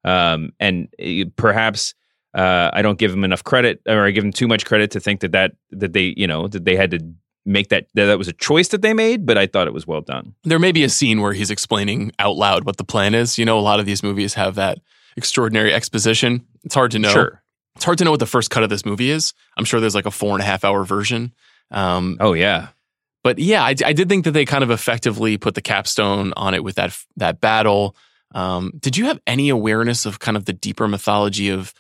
[0.04, 1.94] Um, and uh, perhaps
[2.34, 5.00] uh, I don't give them enough credit, or I give them too much credit to
[5.00, 7.00] think that that that they you know that they had to
[7.46, 9.26] make that that, that was a choice that they made.
[9.26, 10.36] But I thought it was well done.
[10.44, 13.38] There may be a scene where he's explaining out loud what the plan is.
[13.38, 14.80] You know, a lot of these movies have that
[15.18, 16.46] extraordinary exposition.
[16.64, 17.10] It's hard to know.
[17.10, 17.44] Sure.
[17.76, 19.34] It's hard to know what the first cut of this movie is.
[19.58, 21.34] I'm sure there's like a four and a half hour version.
[21.70, 22.70] Um, oh yeah.
[23.24, 26.54] But yeah, I, I, did think that they kind of effectively put the capstone on
[26.54, 27.96] it with that that battle.
[28.34, 31.74] Um, did you have any awareness of kind of the deeper mythology of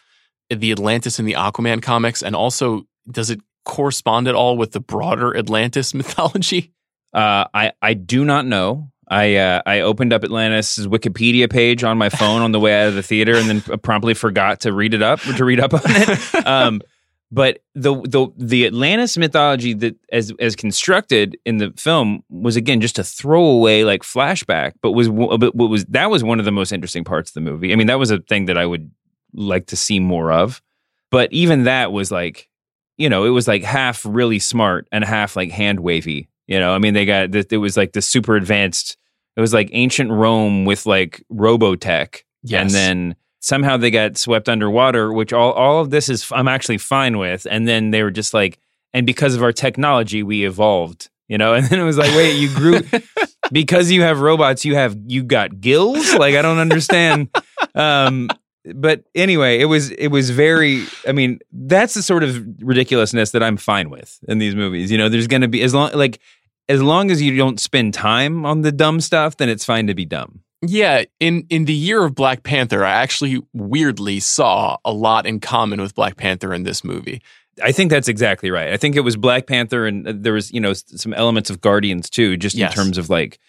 [0.59, 4.79] the Atlantis in the Aquaman comics, and also does it correspond at all with the
[4.79, 6.73] broader Atlantis mythology?
[7.13, 8.91] Uh, I I do not know.
[9.07, 12.87] I uh, I opened up Atlantis' Wikipedia page on my phone on the way out
[12.87, 15.81] of the theater, and then promptly forgot to read it up to read up on
[15.85, 16.45] it.
[16.47, 16.81] Um,
[17.31, 22.81] but the the the Atlantis mythology that as as constructed in the film was again
[22.81, 26.73] just a throwaway like flashback, but was but was that was one of the most
[26.73, 27.71] interesting parts of the movie.
[27.71, 28.91] I mean, that was a thing that I would
[29.33, 30.61] like to see more of.
[31.11, 32.49] But even that was like,
[32.97, 36.29] you know, it was like half really smart and half like hand wavy.
[36.47, 38.97] You know, I mean, they got it was like the super advanced.
[39.37, 42.61] It was like ancient Rome with like Robotech, yes.
[42.61, 46.77] and then somehow they got swept underwater, which all all of this is I'm actually
[46.77, 47.47] fine with.
[47.49, 48.59] And then they were just like,
[48.93, 51.53] and because of our technology, we evolved, you know.
[51.55, 52.81] And then it was like, wait, you grew
[53.51, 56.13] because you have robots, you have you got gills?
[56.13, 57.29] Like I don't understand.
[57.73, 58.27] Um,
[58.75, 60.85] but anyway, it was it was very.
[61.07, 64.91] I mean, that's the sort of ridiculousness that I'm fine with in these movies.
[64.91, 66.19] You know, there's going to be as long like
[66.69, 69.93] as long as you don't spend time on the dumb stuff, then it's fine to
[69.93, 70.41] be dumb.
[70.61, 75.39] Yeah, in in the year of Black Panther, I actually weirdly saw a lot in
[75.39, 77.21] common with Black Panther in this movie.
[77.63, 78.71] I think that's exactly right.
[78.71, 81.61] I think it was Black Panther, and uh, there was you know some elements of
[81.61, 82.71] Guardians too, just yes.
[82.71, 83.39] in terms of like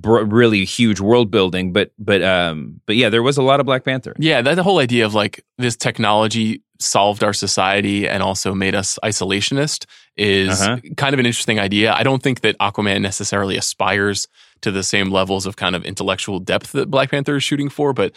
[0.00, 1.72] br- really huge world building.
[1.72, 4.14] But but um but yeah, there was a lot of Black Panther.
[4.18, 8.74] Yeah, that the whole idea of like this technology solved our society and also made
[8.74, 10.78] us isolationist is Uh-huh.
[10.96, 11.92] kind of an interesting idea.
[11.94, 14.26] I don't think that Aquaman necessarily aspires
[14.62, 17.92] to the same levels of kind of intellectual depth that Black Panther is shooting for,
[17.92, 18.12] but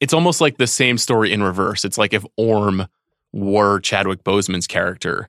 [0.00, 1.84] it's almost like the same story in reverse.
[1.84, 2.86] It's like if Orm
[3.32, 5.28] were Chadwick Boseman's character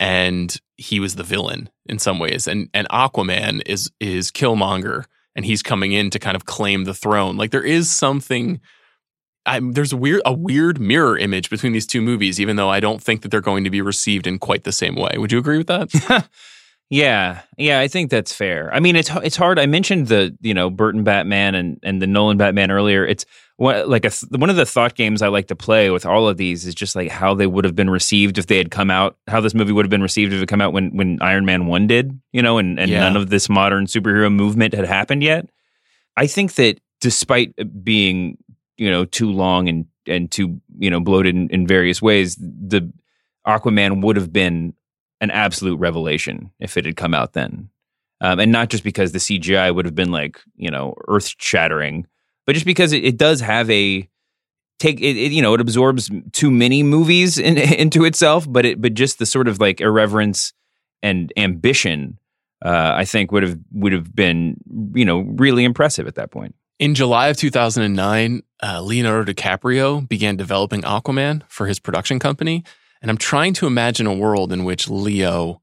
[0.00, 5.04] and he was the villain in some ways and and Aquaman is is Killmonger
[5.36, 7.36] and he's coming in to kind of claim the throne.
[7.36, 8.60] Like there is something
[9.46, 12.80] I'm, there's a weird a weird mirror image between these two movies, even though I
[12.80, 15.16] don't think that they're going to be received in quite the same way.
[15.16, 16.28] Would you agree with that?
[16.90, 18.72] Yeah, yeah, I think that's fair.
[18.72, 19.58] I mean, it's it's hard.
[19.58, 23.06] I mentioned the you know Burton Batman and and the Nolan Batman earlier.
[23.06, 23.24] It's
[23.56, 26.36] one like a one of the thought games I like to play with all of
[26.36, 29.16] these is just like how they would have been received if they had come out.
[29.28, 31.66] How this movie would have been received if it come out when when Iron Man
[31.66, 32.18] one did.
[32.32, 33.00] You know, and and Yeah.
[33.00, 35.48] none of this modern superhero movement had happened yet.
[36.16, 38.38] I think that despite being
[38.76, 42.92] you know too long and and too you know bloated in, in various ways, the
[43.46, 44.74] Aquaman would have been
[45.20, 47.68] an absolute revelation if it had come out then.
[48.20, 52.06] Um, and not just because the CGI would have been like, you know, earth shattering,
[52.46, 54.08] but just because it, it does have a
[54.78, 58.80] take it, it, you know, it absorbs too many movies in, into itself, but it,
[58.80, 60.52] but just the sort of like irreverence
[61.02, 62.18] and ambition,
[62.64, 64.56] uh, I think would have, would have been,
[64.94, 66.54] you know, really impressive at that point.
[66.78, 72.64] In July of 2009, uh, Leonardo DiCaprio began developing Aquaman for his production company.
[73.00, 75.60] And I'm trying to imagine a world in which Leo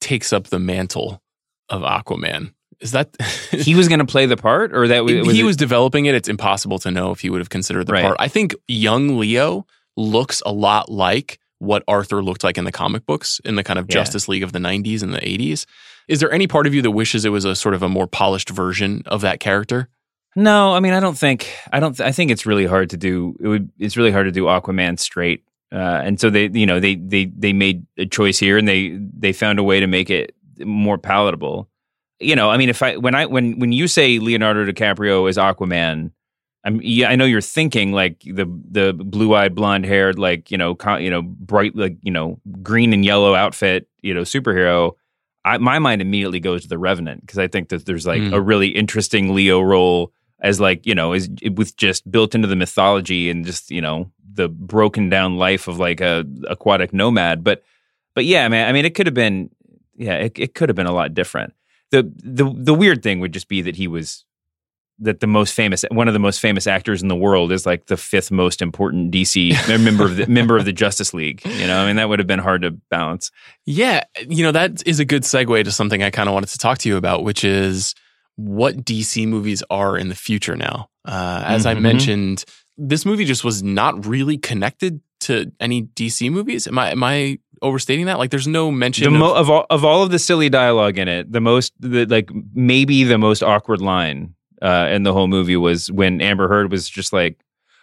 [0.00, 1.22] takes up the mantle
[1.68, 2.52] of Aquaman.
[2.82, 3.16] Is that
[3.52, 6.14] he was going to play the part or that was, he it- was developing it?
[6.14, 8.02] It's impossible to know if he would have considered the Right.
[8.04, 8.16] part.
[8.18, 9.66] I think young Leo
[9.96, 13.78] looks a lot like what Arthur looked like in the comic books in the kind
[13.78, 13.94] of Yeah.
[13.94, 15.64] Justice League of the 90s and the 80s.
[16.08, 18.08] Is there any part of you that wishes it was a sort of a more
[18.08, 19.88] polished version of that character?
[20.34, 22.00] No, I mean, I don't think I don't.
[22.00, 23.36] I think it's really hard to do.
[23.38, 23.70] It would.
[23.78, 25.44] It's really hard to do Aquaman straight.
[25.70, 28.98] Uh, and so they, you know, they they they made a choice here, and they
[29.16, 31.68] they found a way to make it more palatable.
[32.22, 35.36] You know, I mean, if I when I when when you say Leonardo DiCaprio is
[35.36, 36.12] Aquaman,
[36.64, 40.56] I'm yeah, I know you're thinking like the the blue eyed blonde haired like you
[40.58, 44.92] know co- you know bright like you know green and yellow outfit you know superhero.
[45.44, 48.32] I, my mind immediately goes to the Revenant because I think that there's like Mm.
[48.32, 52.54] a really interesting Leo role as like you know is with just built into the
[52.56, 57.42] mythology and just you know the broken down life of like a aquatic nomad.
[57.42, 57.64] But
[58.14, 59.50] but yeah, man, I mean it could have been
[59.96, 61.54] yeah it, it could have been a lot different.
[61.92, 64.24] The the the weird thing would just be that he was
[64.98, 67.86] that the most famous one of the most famous actors in the world is like
[67.86, 71.42] the fifth most important DC member of the member of the Justice League.
[71.44, 73.30] You know, I mean that would have been hard to balance.
[73.66, 76.58] Yeah, you know, that is a good segue to something I kind of wanted to
[76.58, 77.94] talk to you about, which is
[78.36, 80.88] what DC movies are in the future now.
[81.04, 81.80] Uh, as I Mhm.
[81.82, 82.44] mentioned,
[82.78, 86.66] this movie just was not really connected to any DC movies.
[86.66, 88.18] Am I am I overstating that?
[88.18, 91.08] Like, there's no mention The of, of all of all of the silly dialogue in
[91.08, 95.56] it, the most the, like maybe the most awkward line uh, in the whole movie
[95.56, 97.38] was when Amber Heard was just like,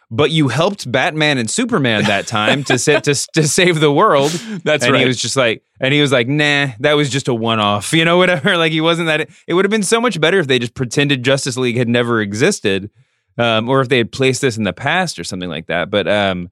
[0.10, 4.32] "But you helped Batman and Superman that time to sa- to to save the world."
[4.63, 5.02] That's and right.
[5.02, 7.94] he was just like, and he was like, "Nah, that was just a one off,"
[7.94, 8.58] you know, whatever.
[8.58, 9.30] Like he wasn't that.
[9.48, 12.22] It would have been so much better if they just pretended Justice League had never
[12.22, 12.89] existed,
[13.38, 15.89] um, or if they had placed this in the past or something like that.
[15.89, 16.50] But um,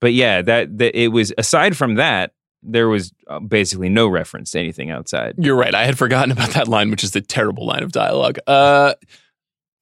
[0.00, 4.50] but yeah, that that it was aside from that, there was uh, basically no reference
[4.52, 5.34] to anything outside.
[5.38, 5.74] You're right.
[5.74, 8.38] I had forgotten about that line, which is the terrible line of dialogue.
[8.46, 8.94] Uh,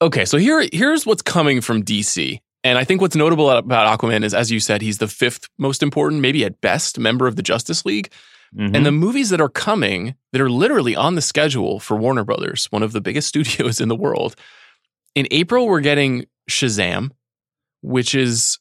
[0.02, 2.40] okay, so here here's what's coming from DC.
[2.62, 5.82] And I think what's notable about Aquaman is, as you said, he's the fifth most
[5.82, 8.10] important, maybe at best, member of the Justice League.
[8.56, 8.74] Mhm.
[8.74, 12.66] And the movies that are coming, that are literally on the schedule for Warner Brothers,
[12.66, 14.36] one of the biggest studios in the world.
[15.14, 17.10] In April, we're getting Shazam,
[17.82, 18.58] which is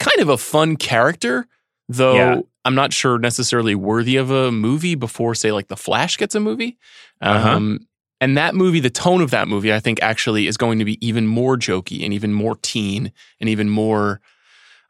[0.00, 1.46] kind of a fun character,
[1.88, 2.40] though Yeah.
[2.66, 6.40] I'm not sure necessarily worthy of a movie before, say, like The Flash gets a
[6.40, 6.78] movie.
[7.20, 7.48] Uh-huh.
[7.48, 7.86] Um,
[8.20, 11.06] and that movie, the tone of that movie, I think actually is going to be
[11.06, 14.20] even more jokey and even more teen and even more.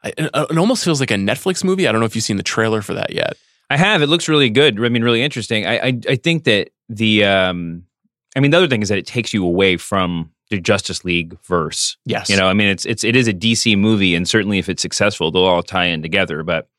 [0.03, 1.87] It almost feels like a Netflix movie.
[1.87, 3.37] I don't know if you've seen the trailer for that yet.
[3.69, 4.01] I have.
[4.01, 4.83] It looks really good.
[4.83, 5.65] I mean, really interesting.
[5.65, 7.83] I I, I think that the um,
[8.35, 11.37] I mean, the other thing is that it takes you away from the Justice League
[11.43, 11.97] verse.
[12.05, 12.29] Yes.
[12.29, 14.81] You know, I mean, it's it's it is a DC movie, and certainly if it's
[14.81, 16.43] successful, they'll all tie in together.
[16.43, 16.69] But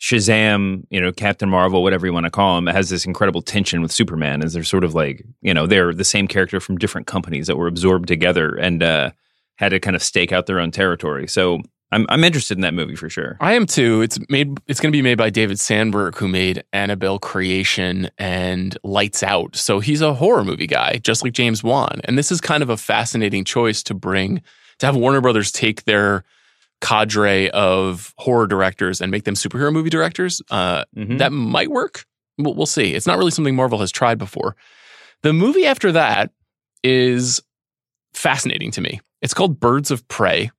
[0.00, 3.80] Shazam, you know, Captain Marvel, whatever you want to call him, has this incredible tension
[3.80, 7.06] with Superman, as they're sort of like, you know, they're the same character from different
[7.06, 9.10] companies that were absorbed together and uh,
[9.56, 11.26] had to kind of stake out their own territory.
[11.26, 11.60] So
[11.92, 13.36] I'm I'm interested in that movie for sure.
[13.40, 14.02] I am too.
[14.02, 14.58] It's made.
[14.66, 19.54] It's going to be made by David Sandberg, who made Annabelle Creation and Lights Out.
[19.54, 22.00] So he's a horror movie guy, just like James Wan.
[22.04, 24.42] And this is kind of a fascinating choice to bring
[24.78, 26.24] to have Warner Brothers take their
[26.84, 30.42] cadre of horror directors and make them superhero movie directors.
[30.50, 31.18] Uh, Mhm.
[31.18, 32.04] That might work.
[32.38, 32.94] We'll, we'll see.
[32.94, 34.54] It's not really something Marvel has tried before.
[35.22, 36.30] The movie after that
[36.82, 37.40] is
[38.12, 39.00] fascinating to me.
[39.22, 40.50] It's called Birds of Prey,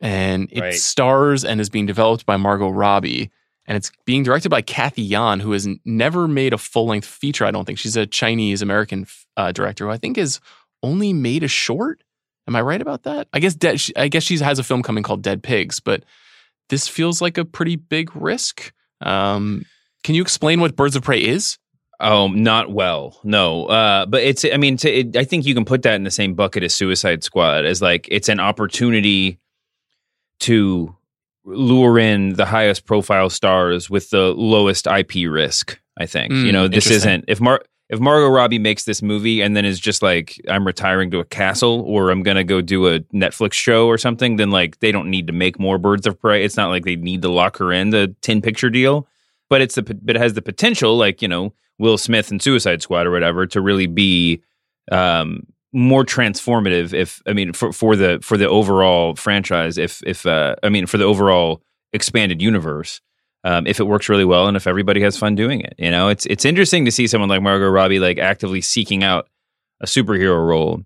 [0.00, 0.74] and it Right.
[0.74, 3.30] stars and is being developed by Margot Robbie,
[3.66, 7.44] and it's being directed by Cathy Yan, who has never made a full length feature.
[7.44, 9.06] I don't think she's a Chinese American
[9.36, 10.40] uh, director who I think has
[10.82, 12.02] only made a short.
[12.46, 13.28] Am I right about that?
[13.32, 16.04] I guess Dead, she, I guess she has a film coming called Dead Pigs, but
[16.68, 18.72] this feels like a pretty big risk.
[19.00, 19.64] Um,
[20.02, 21.58] can you explain what Birds of Prey is?
[22.00, 23.20] Oh, not well.
[23.22, 23.66] No.
[23.66, 26.10] Uh, but it's, I mean, to, it, I think you can put that in the
[26.10, 29.38] same bucket as Suicide Squad as like it's an opportunity
[30.40, 30.96] to
[31.44, 35.78] lure in the highest profile stars with the lowest IP risk.
[35.98, 39.40] I think Mm, you know this isn't if Mar if Margot Robbie makes this movie
[39.40, 42.86] and then is just like I'm retiring to a castle or I'm gonna go do
[42.86, 46.18] a Netflix show or something, then like they don't need to make more Birds of
[46.18, 46.44] Prey.
[46.44, 49.08] It's not like they need to lock her in the ten picture deal,
[49.48, 52.80] but it's the but it has the potential, like you know Will Smith and Suicide
[52.80, 54.40] Squad or whatever, to really be
[54.92, 56.94] um, more transformative.
[56.94, 60.86] If I mean for for the for the overall franchise, if if uh, I mean
[60.86, 61.60] for the overall
[61.92, 63.00] expanded universe
[63.44, 65.74] um, if it works really well and if everybody has fun doing it.
[65.78, 69.28] You know, it's it's interesting to see someone like Margot Robbie like actively seeking out
[69.80, 70.82] a superhero role.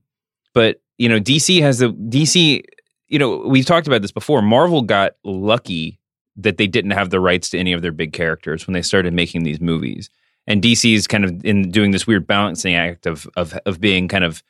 [0.52, 2.62] But you know, DC has the DC.
[3.08, 4.42] You know, we've talked about this before.
[4.42, 6.00] Marvel got lucky
[6.36, 9.12] that they didn't have the rights to any of their big characters when they started
[9.12, 10.10] making these movies.
[10.46, 14.08] And DC is kind of in doing this weird balancing act of of of being
[14.08, 14.42] kind of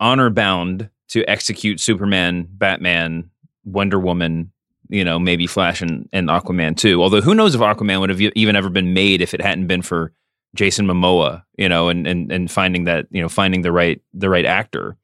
[0.00, 3.30] honor bound to execute Superman, Batman,
[3.64, 4.52] Wonder Woman,
[4.88, 7.02] you know, maybe Flash and, and Aquaman too.
[7.02, 9.82] Although who knows if Aquaman would have even ever been made if it hadn't been
[9.82, 10.12] for
[10.54, 14.28] Jason Momoa, you know, and and and finding that, you know, finding the right the
[14.30, 14.96] right actor.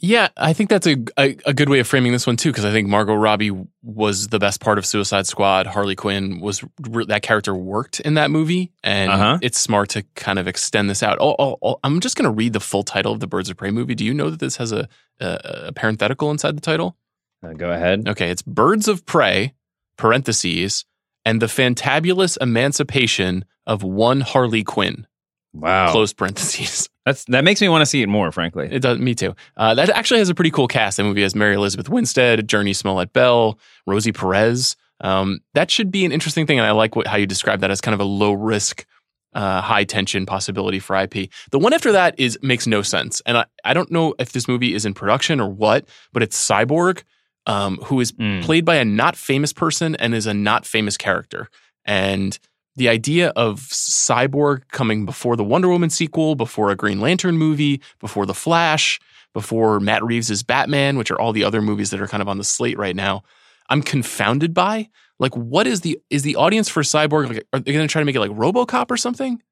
[0.00, 2.64] Yeah, I think that's a, a, a good way of framing this one too, because
[2.64, 3.50] I think Margot Robbie
[3.82, 5.66] was the best part of Suicide Squad.
[5.66, 6.62] Harley Quinn was
[7.08, 9.38] that character worked in that movie, and Uh-huh.
[9.42, 11.18] it's smart to kind of extend this out.
[11.20, 13.56] Oh, oh, oh, I'm just going to read the full title of the Birds of
[13.56, 13.96] Prey movie.
[13.96, 16.96] Do you know that this has a, a, a parenthetical inside the title?
[17.42, 18.08] Uh, go ahead.
[18.08, 19.54] Okay, it's Birds of Prey,
[19.96, 20.84] parentheses,
[21.24, 25.06] and the fantabulous emancipation of one Harley Quinn,
[25.52, 25.92] Wow.
[25.92, 26.88] close parentheses.
[27.06, 28.68] That's that makes me want to see it more, frankly.
[28.70, 29.34] It does, me too.
[29.56, 30.98] Uh, that actually has a pretty cool cast.
[30.98, 34.76] That movie has Mary Elizabeth Winstead, Jurnee Smollett-Bell, Rosie Perez.
[35.00, 37.70] Um, that should be an interesting thing, and I like what, how you describe that
[37.70, 38.84] as kind of a low risk,
[39.32, 41.30] uh, high tension possibility for IP.
[41.50, 44.48] The one after that is makes no sense, and I, I don't know if this
[44.48, 47.04] movie is in production or what, but it's Cyborg,
[47.48, 48.42] um, who is Mm.
[48.44, 51.48] played by a not famous person and is a not famous character,
[51.84, 52.38] and
[52.76, 57.80] the idea of Cyborg coming before the Wonder Woman sequel, before a Green Lantern movie,
[57.98, 59.00] before The Flash,
[59.34, 62.38] before Matt Reeves' Batman, which are all the other movies that are kind of on
[62.38, 63.24] the slate right now,
[63.68, 64.88] I'm confounded by.
[65.18, 67.28] Like, what is the is the audience for Cyborg?
[67.28, 69.42] Like, are they going to try to make it like RoboCop or something?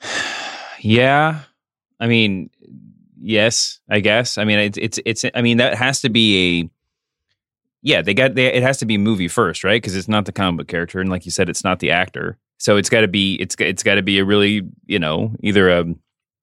[0.80, 1.40] Yeah,
[2.00, 2.50] I mean,
[3.20, 4.36] yes, I guess.
[4.38, 5.24] I mean, it's it's it's.
[5.34, 6.70] I mean, that has to be a.
[7.82, 8.34] Yeah, they got.
[8.34, 9.82] They, it has to be movie first, right?
[9.82, 12.38] Because it's not the comic book character, and like you said, it's not the actor.
[12.58, 13.34] So it's got to be.
[13.40, 15.84] It's it's got to be a really, you know, either a.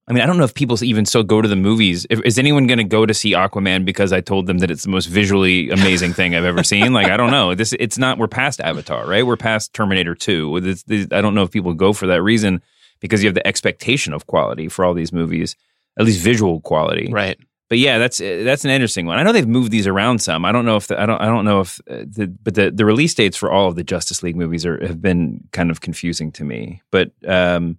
[0.08, 2.04] I mean, I don't know if people even still go to the movies.
[2.06, 4.88] Is anyone going to go to see Aquaman because I told them that it's the
[4.88, 6.92] most visually amazing thing I've ever seen?
[6.92, 7.54] Like, I don't know.
[7.54, 8.18] This it's not.
[8.18, 9.24] We're past Avatar, right?
[9.24, 10.56] We're past Terminator Two.
[10.58, 12.60] I don't know if people go for that reason
[13.00, 15.56] because you have the expectation of quality for all these movies,
[15.98, 17.08] at least visual quality.
[17.10, 17.38] Right.
[17.70, 19.16] But yeah, that's uh, that's an interesting one.
[19.18, 20.44] I know they've moved these around some.
[20.44, 22.70] I don't know if the, I don't I don't know if uh, the but the
[22.72, 25.80] the release dates for all of the Justice League movies are have been kind of
[25.80, 26.82] confusing to me.
[26.90, 27.78] But um,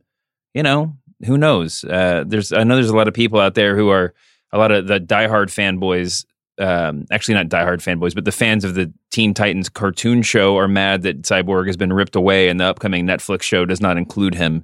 [0.53, 1.83] you know, who knows?
[1.83, 4.13] Uh, there's I know there's a lot of people out there who are
[4.53, 6.25] a lot of the diehard fanboys.
[6.57, 10.67] Um, actually, not diehard fanboys, but the fans of the Teen Titans cartoon show are
[10.69, 14.35] mad that Cyborg has been ripped away, and the upcoming Netflix show does not include
[14.35, 14.63] him.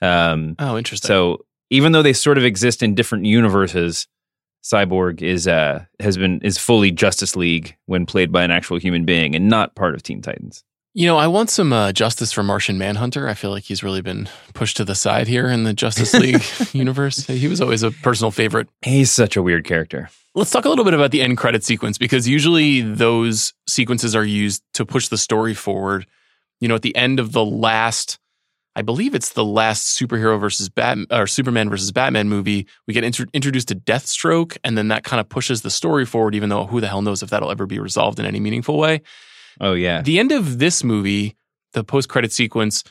[0.00, 1.08] Um, Oh, interesting.
[1.08, 4.06] so even though they sort of exist in different universes,
[4.62, 9.04] Cyborg is uh has been is fully Justice League when played by an actual human
[9.04, 10.64] being and not part of Teen Titans.
[10.94, 13.28] You know, I want some uh, justice for Martian Manhunter.
[13.28, 16.42] I feel like he's really been pushed to the side here in the Justice League
[16.74, 17.24] universe.
[17.26, 18.68] He was always a personal favorite.
[18.82, 20.08] He's such a weird character.
[20.34, 24.24] Let's talk a little bit about the end credit sequence because usually those sequences are
[24.24, 26.06] used to push the story forward.
[26.60, 28.18] You know, at the end of the last,
[28.78, 33.02] I believe it's the last superhero versus Bat or Superman versus Batman movie, we get
[33.02, 36.36] intro- introduced to Deathstroke, and then that kind of pushes the story forward.
[36.36, 39.02] Even though who the hell knows if that'll ever be resolved in any meaningful way.
[39.60, 40.02] Oh yeah.
[40.02, 41.36] The end of this movie,
[41.72, 42.84] the post credit sequence,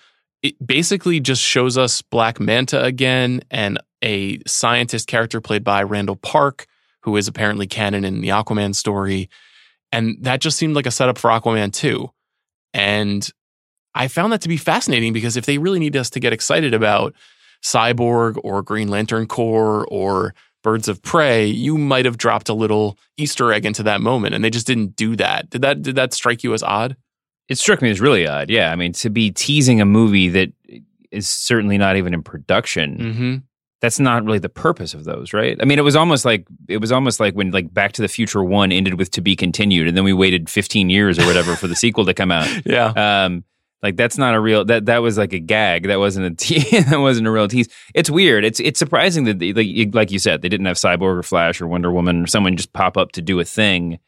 [0.44, 6.18] it basically just shows us Black Manta again and a scientist character played by Randall
[6.18, 6.68] Park,
[7.04, 9.30] who is apparently canon in the Aquaman story.
[9.94, 12.10] And that just seemed like a setup for Aquaman 2.
[12.74, 13.30] And
[13.98, 16.74] I found that to be fascinating because if they really need us to get excited
[16.74, 17.14] about
[17.64, 20.34] Cyborg or Green Lantern Corps or
[20.64, 24.44] Birds of Prey, you might have dropped a little Easter egg into that moment, and
[24.44, 25.50] they just didn't do that.
[25.50, 26.96] Did that did that strike you as odd?
[27.48, 28.50] It struck me as really odd.
[28.50, 30.52] Yeah, I mean to be teasing a movie that
[31.12, 32.98] is certainly not even in production.
[32.98, 33.36] Mm-hmm.
[33.80, 35.56] That's not really the purpose of those, right?
[35.62, 38.08] I mean, it was almost like it was almost like when like Back to the
[38.08, 41.56] Future One ended with "to be continued," and then we waited 15 years or whatever
[41.56, 42.50] for the sequel to come out.
[42.66, 42.88] Yeah.
[43.26, 43.44] Um,
[43.84, 45.88] like that's not a real that that was like a gag.
[45.88, 47.70] That wasn't a te- that wasn't a real tease.
[47.94, 48.44] It's weird.
[48.46, 51.24] It's it's surprising that they, like you- like you said they didn't have Cyborg or
[51.24, 54.00] Flash or Wonder Woman or someone just pop up to do a thing.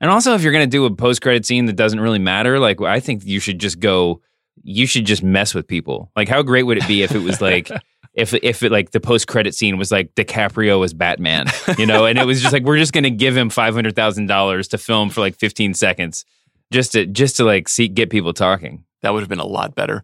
[0.00, 2.80] And also, if you're gonna do a post credit scene that doesn't really matter, like
[2.82, 4.20] I think you should just go.
[4.62, 6.10] You should just mess with people.
[6.16, 7.70] Like, how great would it be if it was like.
[8.16, 11.46] If if it like the post credit scene was like DiCaprio as Batman,
[11.76, 14.26] you know, and it was just like we're just gonna give him five hundred thousand
[14.28, 16.24] dollars to film for like fifteen seconds,
[16.70, 18.84] just to just to like see get people talking.
[19.04, 20.02] That would have been a lot better.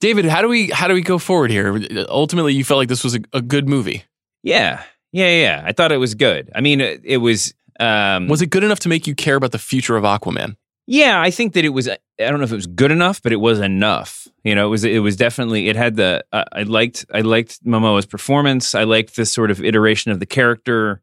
[0.00, 1.78] David, how do we how do we go forward here?
[2.08, 4.04] Ultimately, you felt like this was a, a good movie.
[4.42, 4.82] Yeah,
[5.12, 5.62] yeah, yeah.
[5.64, 6.50] I thought it was good.
[6.54, 7.52] I mean, it, it was.
[7.80, 10.56] Um, Was it good enough to make you care about the future of Aquaman?
[10.86, 11.88] Yeah, I think that it was.
[11.88, 14.28] I don't know if it was good enough, but it was enough.
[14.44, 14.84] You know, it was.
[14.84, 15.68] It was definitely.
[15.68, 16.24] It had the.
[16.32, 17.04] Uh, I liked.
[17.12, 18.74] I liked Momoa's performance.
[18.74, 21.02] I liked this sort of iteration of the character.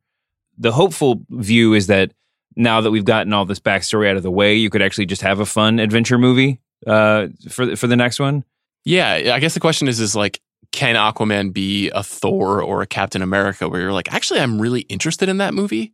[0.57, 2.11] The hopeful view is that
[2.60, 5.24] now that we've gotten all this backstory out of the way, you could actually just
[5.24, 8.43] have a fun adventure movie uh, for for the next one.
[8.86, 10.41] Yeah, I guess the question is is like
[10.72, 14.82] can Aquaman be a Thor or a Captain America where you're like, actually I'm really
[14.82, 15.93] interested in that movie?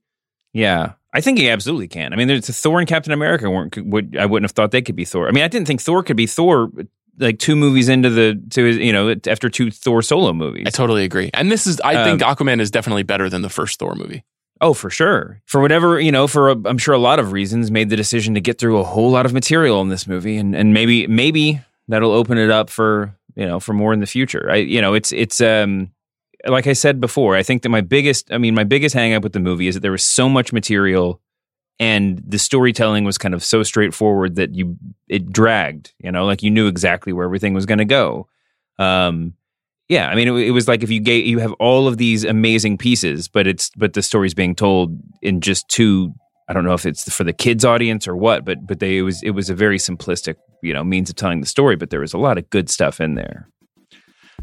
[0.53, 2.13] Yeah, I think he absolutely can.
[2.13, 3.77] I mean, there's Thor and Captain America weren't.
[3.77, 5.27] Would, I wouldn't have thought they could be Thor.
[5.27, 6.71] I mean, I didn't think Thor could be Thor.
[7.17, 10.65] Like two movies into the to his, you know after two Thor solo movies.
[10.67, 11.29] I totally agree.
[11.33, 14.25] And this is I Um, think Aquaman is definitely better than the first Thor movie.
[14.61, 15.41] Oh, for sure.
[15.45, 18.41] For whatever you know, for I'm sure a lot of reasons, made the decision to
[18.41, 22.11] get through a whole lot of material in this movie, and and maybe maybe that'll
[22.11, 24.49] open it up for you know for more in the future.
[24.49, 25.91] I you know it's it's um
[26.47, 29.23] like I said before, I think that my biggest I mean my biggest hang up
[29.23, 31.21] with the movie is that there was so much material
[31.79, 34.77] and the storytelling was kind of so straightforward that you
[35.09, 35.93] it dragged.
[35.99, 38.27] You know, like you knew exactly where everything was going to go.
[38.79, 39.33] Um,
[39.87, 42.23] yeah, I mean, it, it was like if you gave you have all of these
[42.23, 46.13] amazing pieces, but it's but the story's being told in just two.
[46.47, 49.01] I don't know if it's for the kids audience or what, but but they it
[49.03, 51.99] was it was a very simplistic you know means of telling the story, but there
[51.99, 53.47] was a lot of good stuff in there.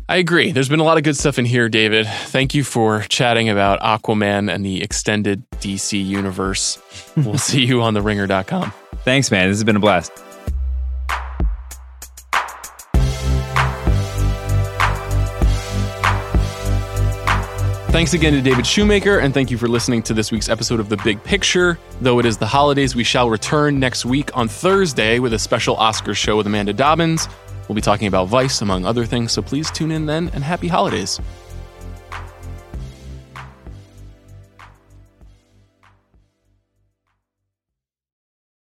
[0.09, 0.53] I agree.
[0.53, 2.07] There's been a lot of good stuff in here, David.
[2.07, 6.79] Thank you for chatting about Aquaman and the extended DC universe.
[7.17, 8.73] we'll see you on theringer.com.
[9.05, 9.49] Thanks, man.
[9.49, 10.13] This has been a blast.
[17.93, 20.89] Thanks again to David Shoemaker, and thank you for listening to this week's episode of
[20.89, 21.79] The Big Picture.
[22.01, 25.77] Though it is the holidays, we shall return next week on Thursday with a special
[25.77, 27.29] Oscars show with Amanda Dobbins.
[27.69, 30.69] We'll be talking about Vice, among other things, so please tune in then and happy
[30.69, 31.21] holidays.